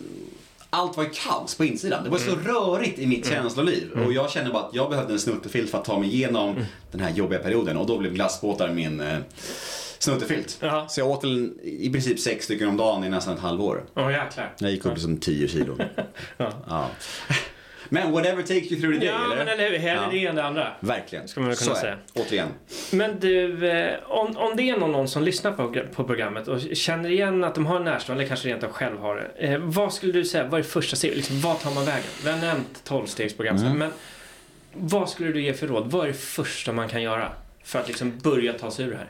allt 0.70 0.98
var 0.98 1.04
ju 1.04 1.10
kaos 1.10 1.56
på 1.56 1.66
insidan. 1.66 2.04
Det 2.04 2.10
var 2.10 2.18
så 2.18 2.36
rörigt 2.36 3.00
i 3.00 3.08
mitt 3.08 3.28
känsloliv. 3.30 3.92
Och 4.06 4.14
jag 4.14 4.32
kände 4.32 4.52
bara 4.52 4.64
att 4.64 4.76
jag 4.76 4.90
behövde 4.90 5.14
en 5.14 5.20
snuttefilt 5.20 5.72
för 5.72 5.78
att 5.78 5.86
ta 5.86 6.00
mig 6.00 6.10
igenom 6.16 6.66
den 6.92 7.02
här 7.02 7.12
jobbiga 7.12 7.40
perioden. 7.40 7.78
Och 7.78 7.88
då 7.88 7.98
blev 7.98 8.14
glassbåtar 8.14 8.70
min 8.70 9.00
eh, 9.00 9.18
snuttefilt. 10.00 10.58
Ja. 10.60 10.88
Så 10.90 11.00
jag 11.00 11.10
åt 11.10 11.24
väl 11.24 11.52
i 11.64 11.90
princip 11.90 12.20
sex 12.20 12.46
stycken 12.46 12.68
om 12.68 12.78
dagen 12.78 13.04
i 13.04 13.10
nästan 13.10 13.34
ett 13.34 13.40
halvår. 13.40 13.84
Åh 13.96 14.12
jäklar. 14.12 14.54
Jag 14.58 14.72
gick 14.72 14.86
upp 14.86 15.00
som 15.00 15.18
10 15.18 15.48
kilo. 15.48 15.78
Ja. 16.38 16.52
Ja. 16.68 16.90
Men 17.94 18.12
whatever 18.12 18.42
takes 18.42 18.72
you 18.72 18.82
through 18.82 19.00
the 19.00 19.06
day, 19.06 19.16
Ja, 19.16 19.26
eller? 19.26 19.36
men 19.36 19.48
eller 19.48 19.70
hur? 19.70 19.78
Hellre 19.78 20.04
Ja. 20.04 20.10
det 20.12 20.26
än 20.26 20.36
det 20.36 20.44
andra. 20.44 20.68
Verkligen. 20.80 21.28
Ska 21.28 21.40
man 21.42 21.56
kunna 21.56 21.76
Så 21.76 21.82
säga. 21.82 21.98
Återigen. 22.14 22.48
Men 22.92 23.20
du, 23.20 23.68
eh, 23.70 23.94
om, 24.04 24.38
om 24.38 24.56
det 24.58 24.70
är 24.70 24.78
någon, 24.78 24.92
någon 24.92 25.08
som 25.08 25.24
lyssnar 25.24 25.52
på, 25.52 25.76
på 25.96 26.04
programmet 26.04 26.48
och 26.48 26.60
känner 26.74 27.10
igen 27.10 27.44
att 27.44 27.56
de 27.56 27.66
har 27.66 27.76
en 27.76 27.84
närstående 27.84 28.24
eller 28.24 28.28
kanske 28.28 28.50
rent 28.50 28.64
av 28.64 28.72
själv 28.72 29.00
har 29.00 29.16
det. 29.16 29.48
Eh, 29.48 29.60
vad 29.60 29.94
skulle 29.94 30.12
du 30.14 30.26
säga, 30.26 30.44
vad 30.48 30.60
är 30.60 30.64
första 30.64 30.96
steget? 30.96 31.18
Liksom, 31.18 31.42
vad 31.42 31.60
tar 31.60 31.72
man 31.72 31.86
vägen? 31.86 32.04
Vi 32.24 32.32
har 32.32 32.38
nämnt 32.38 32.82
12-stegsprogram, 32.88 33.58
Mm. 33.58 33.78
men 33.78 33.92
vad 34.74 35.10
skulle 35.10 35.32
du 35.32 35.42
ge 35.42 35.54
för 35.54 35.68
råd? 35.68 35.92
Vad 35.92 36.04
är 36.04 36.08
det 36.08 36.14
första 36.14 36.72
man 36.74 36.90
kan 36.90 37.02
göra 37.02 37.32
för 37.64 37.80
att 37.80 37.88
liksom 37.88 38.18
börja 38.24 38.54
ta 38.54 38.72
sig 38.72 38.86
ur 38.86 38.92
det 38.92 38.98
här? 38.98 39.08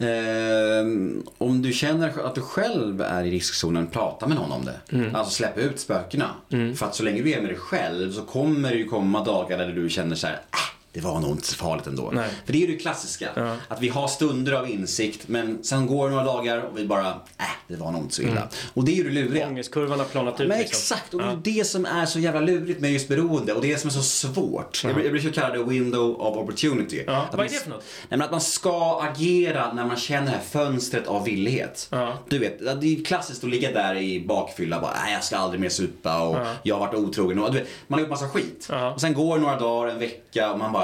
Ehm, 0.00 1.22
om 1.38 1.62
du 1.62 1.72
känner 1.72 2.26
att 2.26 2.34
du 2.34 2.40
själv 2.40 3.00
är 3.00 3.24
i 3.24 3.30
riskzonen, 3.30 3.86
prata 3.86 4.26
med 4.26 4.36
någon 4.36 4.52
om 4.52 4.64
det. 4.64 4.96
Mm. 4.96 5.14
Alltså 5.14 5.32
släpp 5.32 5.58
ut 5.58 5.80
spökena. 5.80 6.30
För 6.76 6.86
att 6.86 6.94
så 6.94 7.02
länge 7.02 7.22
du 7.22 7.32
är 7.32 7.40
med 7.40 7.50
dig 7.50 7.58
själv 7.58 8.12
så 8.12 8.22
kommer 8.22 8.70
det 8.70 8.76
ju 8.76 8.84
komma 8.84 9.24
dagar 9.24 9.58
där 9.58 9.72
du 9.72 9.88
känner 9.88 10.16
så 10.16 10.26
här, 10.26 10.34
äh, 10.34 10.79
det 10.92 11.00
var 11.00 11.20
nog 11.20 11.30
inte 11.30 11.46
så 11.46 11.56
farligt 11.56 11.86
ändå. 11.86 12.10
Nej. 12.14 12.30
För 12.44 12.52
det 12.52 12.58
är 12.58 12.66
ju 12.66 12.72
det 12.76 12.78
klassiska. 12.82 13.28
Ja. 13.36 13.56
Att 13.68 13.80
vi 13.80 13.88
har 13.88 14.08
stunder 14.08 14.52
av 14.52 14.70
insikt 14.70 15.28
men 15.28 15.64
sen 15.64 15.86
går 15.86 16.04
det 16.08 16.14
några 16.14 16.24
dagar 16.26 16.58
och 16.58 16.78
vi 16.78 16.86
bara, 16.86 17.06
äh, 17.38 17.44
det 17.68 17.76
var 17.76 17.92
nog 17.92 18.02
inte 18.02 18.14
så 18.14 18.22
illa. 18.22 18.48
Och 18.74 18.84
det 18.84 18.92
är 18.92 18.96
ju 18.96 19.04
det 19.04 19.10
luriga. 19.10 19.46
Ångestkurvan 19.46 19.98
har 19.98 20.06
planat 20.06 20.40
ut 20.40 20.48
Men 20.48 20.58
liksom. 20.58 20.76
exakt, 20.76 21.14
och 21.14 21.20
det 21.20 21.26
är 21.26 21.30
Ja. 21.30 21.38
det 21.42 21.64
som 21.64 21.86
är 21.86 22.06
så 22.06 22.18
jävla 22.18 22.40
lurigt 22.40 22.80
med 22.80 22.92
just 22.92 23.08
beroende 23.08 23.52
och 23.52 23.62
det 23.62 23.68
är 23.68 23.72
det 23.72 23.78
som 23.80 23.88
är 23.88 23.92
så 23.92 24.02
svårt. 24.02 24.84
Jag, 24.84 25.04
jag 25.04 25.12
brukar 25.12 25.30
kalla 25.30 25.54
det 25.56 25.62
window 25.64 26.20
of 26.20 26.36
opportunity. 26.36 27.04
Ja, 27.06 27.26
vad 27.32 27.46
är 27.46 27.50
det 27.50 27.54
för 27.56 27.70
något? 27.70 27.84
Nej, 28.08 28.18
men 28.18 28.22
att 28.22 28.30
man 28.30 28.40
ska 28.40 29.00
agera 29.02 29.72
när 29.72 29.86
man 29.86 29.96
känner 29.96 30.26
det 30.26 30.30
här 30.30 30.40
fönstret 30.50 31.06
av 31.06 31.24
villighet. 31.24 31.88
Ja. 31.90 32.12
Du 32.28 32.38
vet, 32.38 32.58
det 32.58 32.70
är 32.86 32.90
ju 32.96 33.04
klassiskt 33.04 33.44
att 33.44 33.50
ligga 33.50 33.72
där 33.72 33.94
i 33.96 34.26
bakfylla 34.26 34.76
och 34.76 34.82
bara, 34.82 34.92
nej 35.04 35.12
jag 35.14 35.24
ska 35.24 35.36
aldrig 35.36 35.60
mer 35.60 35.68
supa 35.68 36.22
och 36.22 36.36
Ja. 36.36 36.46
jag 36.62 36.74
har 36.78 36.86
varit 36.86 36.94
otrogen. 36.94 37.38
Och, 37.38 37.52
du 37.52 37.58
vet, 37.58 37.68
man 37.86 37.98
har 37.98 38.00
gjort 38.00 38.10
massa 38.10 38.28
skit. 38.28 38.66
Ja. 38.70 38.92
Och 38.94 39.00
sen 39.00 39.14
går 39.14 39.36
det 39.36 39.42
några 39.42 39.58
dagar, 39.60 39.90
en 39.92 39.98
vecka 39.98 40.52
och 40.52 40.58
man 40.58 40.72
bara, 40.72 40.79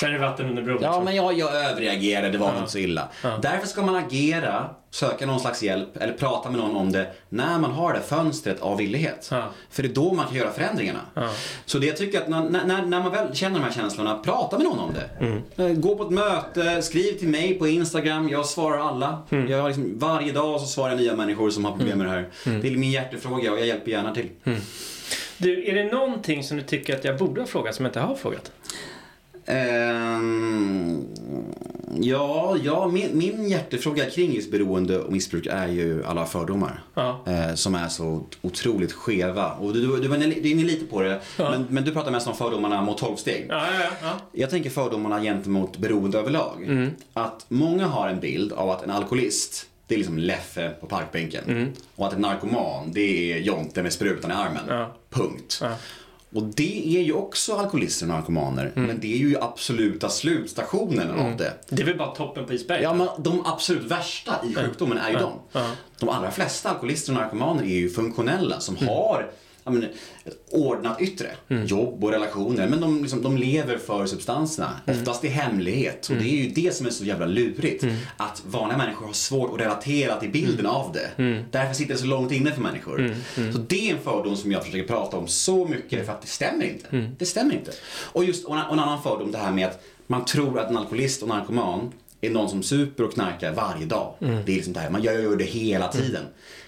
Sen 0.00 0.08
är 0.08 0.12
det 0.12 0.18
vatten 0.18 0.46
under 0.46 0.62
bron. 0.62 0.78
Ja, 0.82 0.88
liksom. 0.88 1.04
men 1.04 1.16
jag, 1.16 1.38
jag 1.38 1.54
överreagerade, 1.54 2.30
det 2.30 2.38
var 2.38 2.52
nog 2.52 2.58
inte 2.60 2.72
så 2.72 2.78
illa. 2.78 3.08
Därför 3.42 3.66
ska 3.66 3.82
man 3.82 3.94
agera, 3.96 4.70
söka 4.90 5.26
någon 5.26 5.40
slags 5.40 5.62
hjälp 5.62 5.96
eller 5.96 6.12
prata 6.12 6.50
med 6.50 6.58
någon 6.60 6.76
om 6.76 6.92
det 6.92 7.06
när 7.28 7.58
man 7.58 7.70
har 7.70 7.92
det 7.92 8.00
fönstret 8.00 8.60
av 8.60 8.76
villighet. 8.78 9.28
Ja. 9.30 9.44
För 9.70 9.82
det 9.82 9.88
är 9.88 9.94
då 9.94 10.12
man 10.14 10.26
kan 10.26 10.36
göra 10.36 10.50
förändringarna. 10.52 11.00
Ja. 11.14 11.30
Så 11.66 11.78
det 11.78 11.86
jag 11.86 11.96
tycker 11.96 12.20
att 12.20 12.28
när, 12.28 12.50
när, 12.50 12.82
när 12.86 13.02
man 13.02 13.12
väl 13.12 13.34
känner 13.34 13.58
de 13.58 13.64
här 13.64 13.72
känslorna, 13.72 14.18
prata 14.18 14.58
med 14.58 14.66
någon 14.66 14.78
om 14.78 14.90
det. 14.94 15.24
Mm. 15.26 15.42
Eh, 15.56 15.76
Gå 15.80 15.96
på 15.96 16.02
ett 16.02 16.10
möte, 16.10 16.82
skriv 16.82 17.12
till 17.18 17.28
mig 17.28 17.54
på 17.54 17.68
Instagram, 17.68 18.28
jag 18.28 18.46
svarar 18.46 18.78
alla. 18.78 19.22
Mm. 19.30 19.50
Jag 19.50 19.66
liksom, 19.66 19.98
varje 19.98 20.32
dag 20.32 20.60
så 20.60 20.66
svarar 20.66 20.90
jag 20.90 21.00
nya 21.00 21.16
människor 21.16 21.50
som 21.50 21.64
har 21.64 21.72
problem 21.72 21.98
med 21.98 22.06
det 22.06 22.10
här. 22.10 22.28
Mm. 22.46 22.60
Det 22.60 22.68
är 22.68 22.76
min 22.76 22.90
hjärtefråga 22.90 23.52
och 23.52 23.58
jag 23.58 23.66
hjälper 23.66 23.90
gärna 23.90 24.14
till. 24.14 24.28
Du, 25.38 25.64
är 25.66 25.74
det 25.74 25.84
någonting 25.84 26.44
som 26.44 26.56
du 26.56 26.62
tycker 26.62 26.96
att 26.96 27.04
jag 27.04 27.18
borde 27.18 27.40
ha 27.40 27.46
frågat 27.46 27.74
som 27.74 27.84
jag 27.84 27.90
inte 27.90 28.00
har 28.00 28.14
frågat? 28.14 28.52
Ehm, 29.46 31.04
ja, 32.00 32.56
ja 32.62 32.88
min, 32.88 33.18
min 33.18 33.48
hjärtefråga 33.48 34.10
kring 34.10 34.32
just 34.34 34.50
beroende 34.50 34.98
och 34.98 35.12
missbruk 35.12 35.46
är 35.46 35.68
ju 35.68 36.04
alla 36.04 36.26
fördomar. 36.26 36.82
Ja. 36.94 37.20
Eh, 37.26 37.54
som 37.54 37.74
är 37.74 37.88
så 37.88 38.26
otroligt 38.42 38.92
skeva. 38.92 39.52
Och 39.52 39.72
du, 39.72 39.80
du, 39.80 40.00
du 40.00 40.08
var 40.08 40.16
inne 40.46 40.62
lite 40.64 40.86
på 40.86 41.00
det, 41.02 41.20
Ja. 41.36 41.50
men, 41.50 41.66
men 41.70 41.84
du 41.84 41.92
pratar 41.92 42.10
mest 42.10 42.26
om 42.26 42.34
fördomarna 42.36 42.82
mot 42.82 42.98
12 42.98 43.16
steg. 43.16 43.46
Ja, 43.48 43.66
ja, 43.66 43.80
ja. 43.80 43.90
ja. 44.02 44.12
Jag 44.32 44.50
tänker 44.50 44.70
fördomarna 44.70 45.20
gentemot 45.22 45.76
beroende 45.78 46.18
överlag. 46.18 46.62
Mm. 46.66 46.90
Att 47.12 47.44
många 47.48 47.86
har 47.86 48.08
en 48.08 48.20
bild 48.20 48.52
av 48.52 48.70
att 48.70 48.82
en 48.84 48.90
alkoholist, 48.90 49.66
det 49.86 49.94
är 49.94 49.98
liksom 49.98 50.18
Leffe 50.18 50.70
på 50.80 50.86
parkbänken. 50.86 51.72
Och 51.96 52.06
att 52.06 52.12
en 52.12 52.20
narkoman, 52.20 52.92
det 52.92 53.32
är 53.32 53.38
Jonte 53.38 53.82
med 53.82 53.92
sprutan 53.92 54.30
i 54.30 54.34
armen. 54.34 54.68
Mm. 54.70 54.88
Punkt. 55.10 55.62
Och 56.34 56.42
det 56.42 56.96
är 56.98 57.02
ju 57.02 57.12
också 57.12 57.54
alkoholister 57.56 58.06
och 58.06 58.14
narkomaner. 58.14 58.72
Mm. 58.76 58.86
Men 58.88 59.00
det 59.00 59.12
är 59.14 59.18
ju 59.18 59.36
absoluta 59.40 60.08
slutstationen 60.08 61.10
av 61.10 61.36
det. 61.36 61.52
Det 61.68 61.82
är 61.82 61.86
väl 61.86 61.98
bara 61.98 62.14
toppen 62.14 62.46
på 62.46 62.52
isberget? 62.52 62.82
Ja, 62.84 62.94
men 62.94 63.08
de 63.18 63.46
absolut 63.46 63.82
värsta 63.84 64.34
i 64.50 64.54
sjukdomen 64.54 64.98
är 64.98 65.10
ju 65.10 65.16
de. 65.16 65.32
Ja. 65.52 65.66
De 65.98 66.08
allra 66.08 66.30
flesta 66.30 66.70
alkoholister 66.70 67.12
och 67.12 67.18
narkomaner 67.18 67.62
är 67.62 67.66
ju 67.76 67.90
funktionella 67.90 68.60
som 68.60 68.76
Mm. 68.76 68.88
har 68.88 69.30
menar, 69.72 69.88
ett 70.24 70.36
ordnat 70.50 71.00
yttre. 71.00 71.26
Jobb 71.48 72.04
och 72.04 72.10
relationer. 72.10 72.68
Men 72.68 72.80
de, 72.80 73.02
liksom, 73.02 73.22
de 73.22 73.36
lever 73.36 73.78
för 73.78 74.06
substanserna. 74.06 74.70
Mm. 74.86 75.00
Oftast 75.00 75.24
i 75.24 75.28
hemlighet. 75.28 76.08
Och 76.10 76.16
det 76.16 76.24
är 76.24 76.44
ju 76.44 76.48
det 76.48 76.74
som 76.74 76.86
är 76.86 76.90
så 76.90 77.04
jävla 77.04 77.26
lurigt. 77.26 77.82
Mm. 77.82 77.96
Att 78.16 78.42
vanliga 78.46 78.78
människor 78.78 79.06
har 79.06 79.12
svårt 79.12 79.54
att 79.54 79.60
relatera 79.60 80.20
till 80.20 80.30
bilden 80.30 80.66
av 80.66 80.92
det. 80.92 81.22
Mm. 81.22 81.44
Därför 81.50 81.74
sitter 81.74 81.94
det 81.94 82.00
så 82.00 82.06
långt 82.06 82.32
inne 82.32 82.52
för 82.52 82.60
människor. 82.60 83.14
Så 83.52 83.58
det 83.58 83.90
är 83.90 83.94
en 83.94 84.02
fördom 84.02 84.36
som 84.36 84.52
jag 84.52 84.64
försöker 84.64 84.88
prata 84.88 85.16
om 85.16 85.28
så 85.28 85.66
mycket 85.66 86.06
för 86.06 86.12
att 86.12 86.22
det 86.22 86.28
stämmer 86.28 86.64
inte. 86.64 86.86
Mm. 86.90 87.10
Det 87.18 87.26
stämmer 87.26 87.54
inte. 87.54 87.70
Och 88.12 88.24
just 88.24 88.44
och 88.44 88.56
en, 88.56 88.62
och 88.66 88.72
en 88.72 88.78
annan 88.78 89.02
fördom 89.02 89.32
det 89.32 89.38
här 89.38 89.52
med 89.52 89.66
att 89.66 89.84
man 90.06 90.24
tror 90.24 90.58
att 90.58 90.70
en 90.70 90.76
alkoholist 90.76 91.22
och 91.22 91.28
narkoman 91.28 91.92
är 92.20 92.30
någon 92.30 92.50
som 92.50 92.62
super 92.62 93.04
och 93.04 93.12
knarkar 93.12 93.52
varje 93.52 93.86
dag. 93.86 94.14
Mm. 94.20 94.44
Det 94.46 94.52
är 94.52 94.56
liksom 94.56 94.72
det 94.72 94.80
här, 94.80 94.90
man 94.90 95.02
gör, 95.02 95.36
det 95.36 95.44
hela 95.44 95.88
tiden. 95.88 96.24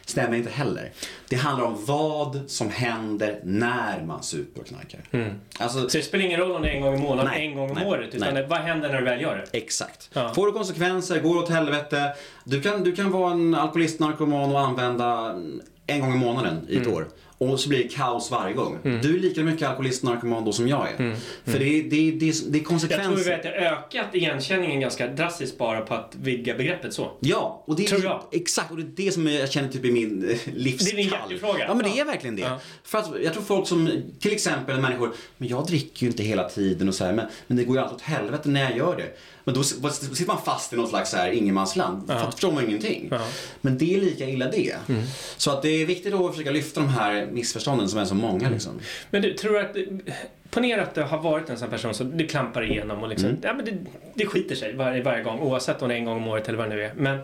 Stämmer 0.06 0.36
inte 0.36 0.50
heller. 0.50 0.90
Det 1.28 1.36
handlar 1.36 1.66
om 1.66 1.84
vad 1.86 2.40
som 2.46 2.70
händer 2.70 3.40
när 3.44 4.02
man 4.04 4.22
super 4.22 4.60
och 4.60 4.66
knarkar. 4.66 5.00
Alltså, 5.58 5.88
Så 5.88 5.96
det 5.98 6.02
spelar 6.02 6.24
ingen 6.24 6.40
roll 6.40 6.50
om 6.52 6.62
det 6.62 6.68
är 6.68 6.74
en 6.74 6.82
gång 6.82 6.94
i 6.94 6.98
månaden, 7.02 7.30
Nej, 7.34 7.46
en 7.46 7.54
gång 7.56 7.70
om 7.70 7.76
nej, 7.76 7.86
året. 7.86 8.14
Utan 8.14 8.34
nej. 8.34 8.46
vad 8.48 8.58
händer 8.58 8.88
när 8.88 8.98
du 8.98 9.04
väl 9.04 9.20
gör 9.20 9.36
det? 9.52 9.58
Exakt. 9.58 10.10
Ja. 10.12 10.34
Får 10.34 10.46
det 10.46 10.52
konsekvenser, 10.52 11.20
går 11.20 11.36
åt 11.36 11.48
helvete. 11.48 12.12
Du 12.44 12.62
kan, 12.62 12.84
du 12.84 12.96
kan 12.96 13.10
vara 13.10 13.32
en 13.32 13.54
alkoholist, 13.54 14.00
narkoman 14.00 14.52
och 14.52 14.60
använda 14.60 15.34
en 15.86 16.00
gång 16.00 16.12
i 16.14 16.16
månaden 16.18 16.66
i 16.68 16.76
ett 16.76 16.82
Mm. 16.86 16.94
år. 16.94 17.08
Och 17.38 17.60
så 17.60 17.68
blir 17.68 17.82
det 17.82 17.88
kaos 17.88 18.30
varje 18.30 18.54
gång. 18.54 18.78
Du 18.82 19.14
är 19.16 19.18
lika 19.20 19.40
mycket 19.42 19.68
alkoholist 19.68 20.02
och 20.04 20.10
narkoman 20.10 20.44
då 20.44 20.52
som 20.52 20.68
jag 20.68 20.88
är. 20.90 21.16
För 21.44 21.58
det, 21.58 21.64
är- 21.78 21.82
det, 21.82 21.96
är- 22.08 22.12
det, 22.12 22.16
är- 22.16 22.18
det 22.18 22.28
är 22.28 22.42
Mm. 22.42 22.54
Jag 22.54 22.64
konsekvenser. 22.64 23.04
tror 23.14 23.24
vi 23.24 23.32
att 23.32 23.42
det 23.42 23.48
har 23.48 23.56
ökat 23.56 24.14
igenkänningen 24.14 24.80
ganska 24.80 25.06
drastiskt 25.06 25.58
bara 25.58 25.80
på 25.80 25.94
att 25.94 26.12
vidga 26.22 26.54
begreppet 26.54 26.92
så. 26.94 27.12
Ja, 27.20 27.64
och 27.66 27.76
det 27.76 27.82
är 27.84 27.86
Tror 27.88 28.04
jag. 28.04 28.22
exakt. 28.32 28.70
Och 28.70 28.76
det 28.76 28.82
är 28.82 29.06
det 29.06 29.12
som 29.12 29.26
jag 29.26 29.50
känner 29.50 29.68
typ 29.68 29.84
i 29.84 29.92
min 29.92 30.30
eh, 30.30 30.36
livskall. 30.54 30.86
Det 30.86 30.92
är 30.92 30.96
din 30.96 31.08
hjärtefråga. 31.12 31.64
Ja, 31.68 31.74
men 31.74 31.90
det 31.92 32.00
är 32.00 32.04
verkligen 32.04 32.36
det. 32.36 32.42
Ja. 32.42 32.60
För 32.84 32.98
att 32.98 33.10
jag 33.24 33.32
tror 33.32 33.42
folk 33.42 33.66
som, 33.68 33.90
till 34.20 34.32
exempel 34.32 34.80
människor, 34.80 35.12
men 35.38 35.48
jag 35.48 35.66
dricker 35.66 36.02
ju 36.02 36.06
inte 36.10 36.22
hela 36.22 36.48
tiden 36.48 36.88
och 36.88 36.94
så 36.94 37.04
här, 37.04 37.12
men, 37.12 37.26
men 37.46 37.56
det 37.56 37.64
går 37.64 37.76
ju 37.76 37.82
alltid 37.82 37.94
åt 37.96 38.02
helvete 38.02 38.48
när 38.48 38.62
jag 38.62 38.76
gör 38.78 38.96
det. 38.96 39.16
Men 39.44 39.54
då 39.54 39.62
sitter 39.62 40.26
man 40.26 40.42
fast 40.44 40.72
i 40.72 40.76
något 40.76 40.88
slags 40.90 41.10
så 41.10 41.16
här 41.16 41.30
ingenmansland. 41.30 42.02
Ja. 42.08 42.14
Ja. 42.24 42.30
förstår 42.30 42.52
man 42.52 42.64
ingenting. 42.68 43.08
Ja. 43.10 43.16
Mm. 43.16 43.28
Men 43.60 43.78
det 43.78 43.94
är 43.94 44.00
lika 44.00 44.28
illa 44.28 44.50
det. 44.50 44.74
Så 45.36 45.50
att 45.50 45.62
det 45.62 45.68
är 45.68 45.86
viktigt 45.86 46.12
då 46.12 46.26
att 46.26 46.32
försöka 46.34 46.50
lyfta 46.50 46.80
de 46.80 46.88
här 46.88 47.25
missförstånden 47.32 47.88
som 47.88 47.98
är 47.98 48.04
så 48.04 48.14
många 48.14 48.50
liksom. 48.50 48.72
Men 49.10 49.22
du, 49.22 49.34
tror 49.34 49.52
du 49.52 49.60
att... 49.60 49.76
Ponera 50.50 50.82
att 50.82 50.94
det 50.94 51.02
har 51.02 51.18
varit 51.18 51.50
en 51.50 51.58
sån 51.58 51.70
person 51.70 51.94
som 51.94 52.16
det 52.16 52.24
klampar 52.24 52.62
igenom 52.62 53.02
och 53.02 53.08
liksom, 53.08 53.36
ja, 53.42 53.54
men 53.54 53.64
det, 53.64 53.72
det 54.14 54.26
skiter 54.26 54.54
sig 54.54 54.74
varje, 54.74 55.02
varje 55.02 55.22
gång 55.22 55.40
oavsett 55.40 55.82
om 55.82 55.88
det 55.88 55.94
är 55.94 55.98
en 55.98 56.04
gång 56.04 56.16
om 56.16 56.28
året 56.28 56.48
eller 56.48 56.58
vad 56.58 56.70
det 56.70 56.74
nu 56.74 56.82
är. 56.82 56.92
Men 56.96 57.18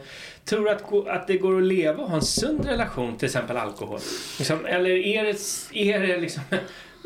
tror 0.45 0.65
du 0.65 0.71
att, 0.71 1.09
att 1.09 1.27
det 1.27 1.37
går 1.37 1.57
att 1.57 1.65
leva 1.65 2.03
och 2.03 2.09
ha 2.09 2.17
en 2.17 2.23
sund 2.23 2.65
relation 2.65 3.19
till 3.19 3.27
exempel 3.27 3.57
alkohol? 3.57 4.01
Liksom, 4.39 4.67
eller 4.67 4.91
är 4.91 5.25
det, 5.25 5.39
är 5.93 6.01
det 6.01 6.17
liksom... 6.17 6.43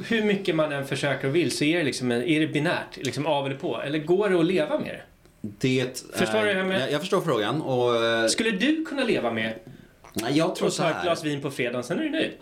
Hur 0.08 0.22
mycket 0.22 0.54
man 0.54 0.72
än 0.72 0.86
försöker 0.86 1.28
och 1.28 1.36
vill 1.36 1.50
så 1.50 1.64
är 1.64 1.78
det, 1.78 1.84
liksom, 1.84 2.12
är 2.12 2.40
det 2.40 2.46
binärt, 2.46 2.96
liksom 2.96 3.26
av 3.26 3.46
eller 3.46 3.56
på? 3.56 3.82
Eller 3.82 3.98
går 3.98 4.28
det 4.28 4.38
att 4.38 4.46
leva 4.46 4.78
med 4.78 4.88
det? 4.88 5.02
Det 5.40 6.04
Förstår 6.14 6.38
är, 6.38 6.64
du 6.64 6.72
jag, 6.72 6.92
jag 6.92 7.00
förstår 7.00 7.20
frågan 7.20 7.62
och 7.62 8.04
eh, 8.04 8.26
Skulle 8.26 8.50
du 8.50 8.84
kunna 8.84 9.04
leva 9.04 9.32
med 9.32 9.54
nej, 10.22 10.38
jag 10.38 10.56
tror 10.56 10.70
så 10.70 10.82
ta 10.82 10.90
ett 10.90 11.02
glas 11.02 11.24
vin 11.24 11.40
på 11.40 11.50
fredagen, 11.50 11.84
sen 11.84 11.98
är 11.98 12.02
du 12.02 12.10
nöjd? 12.10 12.32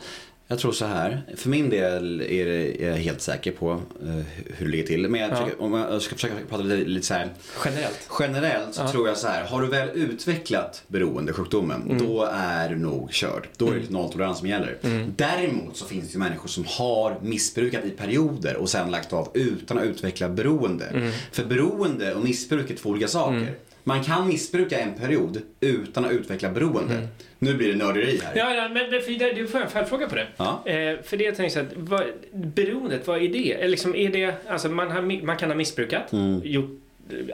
Jag 0.49 0.59
tror 0.59 0.73
så 0.73 0.85
här. 0.87 1.23
För 1.37 1.49
min 1.49 1.71
del 1.71 2.21
är, 2.21 2.45
det, 2.45 2.83
är 2.85 2.89
jag 2.91 2.97
helt 2.97 3.21
säker 3.21 3.53
på 3.53 3.71
eh, 3.71 4.09
hur 4.57 4.67
det 4.67 4.73
ligger 4.73 4.87
till. 4.87 5.09
Men 5.09 5.21
jag 5.21 5.31
Ja. 5.31 5.37
försöker, 5.37 5.63
om 5.63 5.73
jag 5.75 6.03
ska 6.03 6.15
försöka 6.15 6.35
prata 6.49 6.63
lite, 6.63 6.91
lite 6.91 7.07
så 7.07 7.15
här. 7.15 7.29
Generellt? 7.65 8.09
Generellt 8.21 8.75
så 8.75 8.83
Ja. 8.83 8.89
tror 8.93 9.09
jag 9.09 9.17
så 9.17 9.29
här. 9.29 9.45
Har 9.45 9.63
du 9.63 9.69
väl 9.69 9.89
utvecklat 9.95 10.83
beroendesjukdomen, 10.89 11.83
Mm. 11.83 11.99
då 12.07 12.29
är 12.33 12.69
du 12.69 12.77
nog 12.77 13.13
körd. 13.13 13.49
Då 13.57 13.69
är 13.71 13.75
det 13.75 13.91
nolltolerans 13.91 14.39
som 14.39 14.49
gäller. 14.49 14.77
Mm. 14.83 15.13
Däremot 15.17 15.77
så 15.77 15.85
finns 15.85 16.07
det 16.07 16.13
ju 16.13 16.19
människor 16.19 16.49
som 16.49 16.65
har 16.69 17.17
missbrukat 17.23 17.85
i 17.85 17.91
perioder 17.91 18.57
och 18.57 18.69
sen 18.69 18.91
lagt 18.91 19.13
av 19.13 19.29
utan 19.35 19.79
att 19.79 19.85
utveckla 19.85 20.29
beroende. 20.29 20.85
Mm. 20.87 21.13
För 21.33 21.45
beroende 21.45 22.15
och 22.15 22.25
missbruk 22.25 22.71
är 22.71 22.75
två 22.77 22.91
olika 22.91 23.09
saker. 23.09 23.55
Man 23.87 24.03
kan 24.05 24.29
missbruka 24.29 24.79
en 24.79 24.95
period 24.95 25.43
utan 25.61 26.05
att 26.05 26.13
utveckla 26.13 26.49
beroende. 26.51 27.09
Nu 27.39 27.55
blir 27.55 27.69
det 27.73 27.79
nörderi 27.79 28.21
här. 28.25 28.33
Mm. 28.33 28.39
Ja, 28.57 28.63
ja 28.63 28.69
men 28.69 28.91
det- 28.91 29.33
du 29.33 29.47
får 29.47 29.59
en 29.61 29.69
följdfråga 29.71 30.09
på 30.09 30.15
det. 30.15 30.27
Ja. 30.37 30.63
Eh, 30.67 31.03
för 31.03 31.17
det 31.17 31.25
jag 31.25 31.37
tänker 31.37 31.53
så 31.55 31.61
att, 31.61 31.73
vad, 31.77 32.03
beroendet, 32.33 33.07
vad 33.07 33.23
är 33.23 33.29
det? 33.29 33.69
Liksom, 33.69 33.95
är 33.95 34.09
det 34.11 34.35
alltså 34.49 34.69
man, 34.69 34.91
har, 34.91 35.25
man 35.27 35.37
kan 35.37 35.49
ha 35.51 35.57
missbrukat, 35.57 36.13
Mm. 36.13 36.41
gjort 36.45 36.81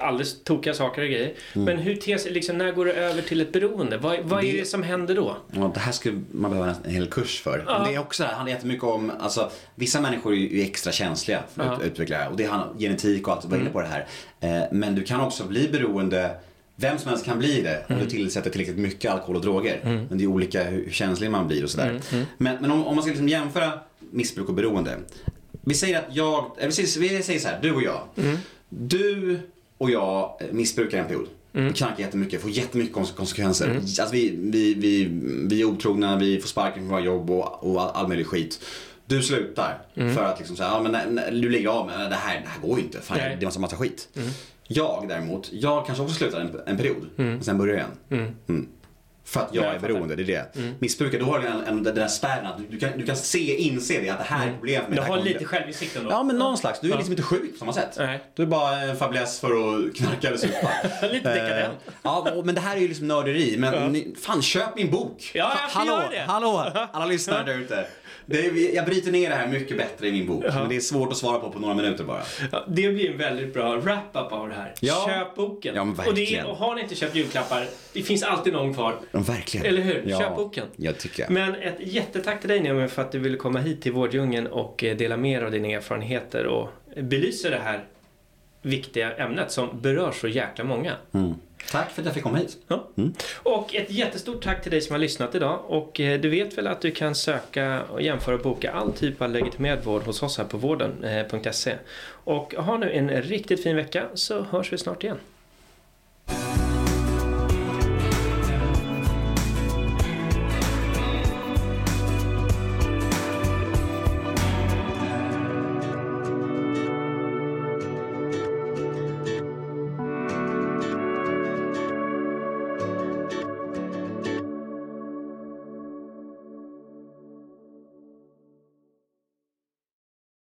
alldeles 0.01 0.43
tokiga 0.45 0.75
saker 0.75 1.03
och 1.03 1.09
grejer. 1.09 1.33
Men 1.53 1.77
hur 1.79 1.97
ter 1.97 2.19
sig, 2.19 2.33
liksom, 2.33 2.59
när 2.59 2.73
går 2.73 2.85
det 2.87 2.93
över 2.93 3.23
till 3.23 3.41
ett 3.41 3.53
beroende? 3.53 3.97
Vad, 3.99 4.19
vad 4.25 4.45
är 4.45 4.53
Det- 4.53 4.59
det 4.61 4.65
som 4.65 4.83
händer 4.83 5.15
då? 5.15 5.37
Ja, 5.53 5.71
det 5.75 5.81
här 5.81 5.93
skulle 5.93 6.23
man 6.33 6.51
behöva 6.51 6.75
en 6.85 6.91
hel 6.91 7.07
kurs 7.07 7.41
för. 7.41 7.65
Ja. 7.67 7.85
Det 7.89 7.95
är 7.95 7.99
också, 7.99 8.23
det 8.23 8.29
handlar 8.29 8.55
jättemycket 8.55 8.85
om, 8.85 9.13
alltså 9.21 9.51
vissa 9.75 10.01
människor 10.01 10.33
är 10.33 10.37
ju 10.37 10.63
extra 10.63 10.93
känsliga 10.93 11.43
för 11.55 11.63
att 11.63 11.79
Ja. 11.81 11.87
utveckla 11.87 12.17
det 12.17 12.23
här. 12.23 12.31
Och 12.31 12.37
det 12.37 12.45
handlar 12.45 12.79
genetik 12.79 13.29
och 13.29 13.35
allt, 13.35 13.45
var 13.45 13.59
inne 13.59 13.71
på 13.71 13.81
det 13.81 13.87
här. 13.89 14.07
Eh, 14.41 14.63
Men 14.73 14.95
du 14.95 15.03
kan 15.03 15.21
också 15.21 15.45
bli 15.45 15.69
beroende 15.69 16.31
vem 16.77 16.99
som 16.99 17.09
helst 17.09 17.25
kan 17.25 17.39
bli 17.39 17.61
det 17.63 17.85
om 17.89 17.99
du 17.99 18.07
tillsätter 18.07 18.51
tillräckligt 18.51 18.79
mycket 18.79 19.11
alkohol 19.13 19.37
och 19.37 19.43
droger. 19.43 19.81
Men 20.09 20.19
det 20.19 20.25
är 20.25 20.29
olika 20.29 20.65
hur 20.65 20.91
känslig 20.91 21.31
man 21.31 21.49
blir 21.49 21.65
och 21.65 21.71
sådär. 21.71 22.01
Men, 22.39 22.57
men 22.61 22.71
om, 22.71 22.87
om 22.87 22.95
man 22.95 23.03
ska 23.03 23.11
liksom 23.11 23.29
jämföra 23.29 23.71
missbruk 24.11 24.49
och 24.49 24.55
beroende. 24.55 24.97
Vi 25.65 25.75
säger 25.75 25.99
att 25.99 26.17
jag, 26.17 26.51
eller 26.59 26.67
vi 26.67 26.73
säger, 26.73 27.09
vi 27.17 27.23
säger 27.23 27.41
så 27.41 27.49
här, 27.49 27.59
du 27.63 27.73
och 27.75 27.83
jag. 27.83 28.01
Du 28.69 29.39
och 29.81 29.91
jag 29.91 30.37
eh, 30.41 30.47
missbrukar 30.53 30.99
en 30.99 31.07
period. 31.07 31.27
Vi 31.53 31.73
knarkar 31.73 31.99
jättemycket, 32.01 32.43
får 32.43 32.51
jättemycket 32.51 32.97
konse- 32.97 33.15
konsekvenser. 33.15 33.75
Alltså 33.77 34.09
vi, 34.13 34.37
vi, 34.43 34.75
vi, 34.75 35.09
vi 35.49 35.61
är 35.61 35.65
otrogna, 35.65 36.17
vi 36.17 36.41
får 36.41 36.49
sparken 36.49 36.79
från 36.83 36.89
våra 36.89 37.01
jobb 37.01 37.31
och, 37.31 37.65
och 37.73 37.83
all, 37.83 37.91
all 37.95 38.09
möjlig 38.09 38.27
skit. 38.27 38.61
Du 39.07 39.23
slutar 39.23 39.79
för 39.95 40.25
att 40.25 40.39
liksom 40.39 40.57
säga, 40.57 40.69
ja 40.69 40.83
men 40.83 40.93
när, 40.93 41.07
när, 41.07 41.31
du 41.31 41.49
lägger 41.49 41.69
av 41.69 41.87
med 41.87 42.11
det 42.11 42.17
här, 42.17 42.41
det 42.41 42.49
här 42.49 42.61
går 42.69 42.79
ju 42.79 42.85
inte. 42.85 43.01
Fan, 43.01 43.19
Nej. 43.19 43.37
det 43.37 43.43
är 43.43 43.47
massa, 43.47 43.61
massa 43.61 43.77
skit. 43.77 44.09
Jag 44.69 45.05
däremot, 45.09 45.49
jag 45.53 45.87
kanske 45.87 46.03
också 46.05 46.15
slutar 46.15 46.41
en, 46.41 46.61
en 46.67 46.77
period. 46.77 47.07
Men 47.17 47.43
sen 47.43 47.59
börjar 47.59 47.87
jag 48.09 48.19
igen. 48.19 48.69
Mm. 49.31 49.33
För 49.33 49.41
att 49.41 49.55
jag 49.55 49.65
Ja, 49.65 49.67
jag 49.67 49.75
är 49.77 49.81
beroende, 49.81 50.17
det 50.17 50.23
är 50.23 50.27
det. 50.27 50.57
Mm. 50.61 50.75
Missbrukare, 50.79 51.21
då 51.21 51.27
har 51.27 51.39
du 51.39 51.47
en, 51.47 51.65
en, 51.65 51.83
den 51.83 51.95
där 51.95 52.09
spärren 52.09 52.47
att 52.47 52.59
du, 52.71 52.79
kan, 52.79 52.91
du 52.97 53.07
kan 53.07 53.17
se, 53.17 53.57
inse 53.57 54.01
det 54.01 54.11
att 54.11 54.19
det 54.19 54.25
här 54.25 54.47
är 54.47 54.53
problemet 54.53 54.89
med 54.89 54.99
Du 54.99 55.03
har 55.03 55.17
lite 55.19 55.45
självinsikt 55.45 55.97
ändå. 55.97 56.11
Ja 56.11 56.23
men 56.23 56.39
någon 56.39 56.59
slags, 56.59 56.81
du 56.81 56.87
är 56.87 56.91
Ja. 56.91 56.97
liksom 56.97 57.13
inte 57.13 57.23
sjuk 57.23 57.53
på 57.53 57.59
samma 57.59 57.73
sätt. 57.73 57.95
Nej. 57.99 58.21
Du 58.35 58.43
är 58.43 58.47
bara 58.47 58.77
en 58.81 58.97
fäbless 58.97 59.41
för 59.41 59.47
att 59.47 59.97
knarka 59.97 60.29
eller 60.29 60.37
supa. 60.39 60.69
Lite 61.13 61.35
dekadent. 61.35 61.79
Eh, 61.87 61.93
ja, 62.03 62.43
men 62.45 62.55
det 62.55 62.61
här 62.61 62.77
är 62.77 62.81
ju 62.81 62.89
liksom 62.89 63.09
nörderi. 63.09 63.57
Men 63.59 63.93
ni, 63.93 64.15
fan, 64.23 64.43
köp 64.43 64.77
min 64.77 64.91
bok! 64.91 65.31
Ja, 65.35 65.53
jag 65.61 65.71
ska 65.71 65.79
hallå, 65.79 65.93
göra 65.93 66.09
det. 66.11 66.25
hallå, 66.33 66.73
alla 66.93 67.07
lyssnare 67.07 67.45
där 67.45 67.59
ute. 67.59 67.87
Är, 68.31 68.75
jag 68.75 68.87
bryter 68.87 69.13
ner 69.13 69.31
det 69.31 69.35
här 69.35 69.49
mycket 69.49 69.77
bättre 69.77 70.09
i 70.09 70.13
min 70.13 70.27
bok. 70.27 70.45
Ja. 70.47 70.55
Men 70.55 70.69
det 70.69 70.77
är 70.77 70.81
svårt 70.81 71.11
att 71.11 71.17
svara 71.17 71.39
på 71.39 71.51
på 71.51 71.59
några 71.59 71.75
minuter 71.75 72.05
bara. 72.05 72.23
Ja, 72.53 72.65
det 72.69 72.89
blir 72.89 73.11
en 73.11 73.19
väldigt 73.19 73.55
bra 73.55 73.77
wrap-up 73.77 74.33
av 74.33 74.49
det 74.49 74.55
här. 74.55 74.75
Ja. 74.81 75.05
Köp 75.09 75.35
boken. 75.35 75.75
Ja, 75.75 75.85
men 75.85 76.07
och, 76.07 76.15
det 76.15 76.43
och 76.43 76.57
har 76.57 76.75
ni 76.75 76.83
inte 76.83 76.95
köpt 76.95 77.15
julklappar, 77.17 77.67
det 77.93 78.03
finns 78.03 78.23
alltid 78.23 78.53
någon 78.53 78.75
kvar. 78.75 78.95
Ja, 79.11 79.19
verkligen. 79.21 79.67
Eller 79.67 79.83
hur? 79.83 80.05
Ja, 80.07 80.19
Köp 80.19 80.37
boken. 80.37 80.67
Jag 80.77 80.99
tycker 80.99 81.23
jag. 81.23 81.31
Men 81.31 81.55
ett 81.55 81.77
jättetack 81.79 82.41
till 82.41 82.49
dig 82.49 82.61
Neomen 82.61 82.89
för 82.89 83.03
att 83.03 83.13
du 83.13 83.19
ville 83.19 83.37
komma 83.37 83.59
hit 83.59 83.83
till 83.83 83.93
Vårddjungeln 83.93 84.47
och 84.47 84.85
eh, 84.85 84.97
dela 84.97 85.17
med 85.17 85.41
er 85.41 85.45
av 85.45 85.51
dina 85.51 85.69
erfarenheter 85.69 86.47
och 86.47 86.69
belysa 86.97 87.51
det 87.51 87.61
här 87.65 87.85
viktiga 88.63 89.17
ämnet 89.17 89.51
som 89.51 89.81
berör 89.81 90.13
så 90.13 90.29
jäkla 90.29 90.65
många. 90.65 90.93
Mm. 91.13 91.35
Tack 91.71 91.91
för 91.91 92.03
att 92.03 92.07
jag 92.07 92.15
fick 92.15 92.23
komma 92.23 92.39
hit. 92.39 92.57
Ja. 92.69 92.89
Mm. 92.97 93.15
Och 93.43 93.75
ett 93.75 93.91
jättestort 93.91 94.45
tack 94.45 94.63
till 94.63 94.71
dig 94.71 94.81
som 94.81 94.93
har 94.93 94.99
lyssnat 94.99 95.35
idag. 95.35 95.61
Och 95.67 96.01
eh, 96.01 96.21
du 96.21 96.29
vet 96.29 96.59
väl 96.59 96.67
att 96.67 96.81
du 96.81 96.91
kan 96.91 97.15
söka 97.15 97.83
och 97.83 98.03
jämföra 98.03 98.35
och 98.35 98.43
boka 98.43 98.73
all 98.73 98.93
typ 98.93 99.23
av 99.23 99.31
legitimerad 99.31 99.85
vård 99.85 100.03
hos 100.03 100.23
oss 100.23 100.39
här 100.39 100.45
på 100.45 100.57
vården.se. 100.57 101.75
Och 102.09 102.55
ha 102.55 102.79
nu 102.79 102.93
en 102.93 103.23
riktigt 103.23 103.63
fin 103.63 103.77
vecka 103.77 104.05
så 104.15 104.43
hörs 104.43 104.73
vi 104.73 104.79
snart 104.79 105.05
igen. 105.05 105.19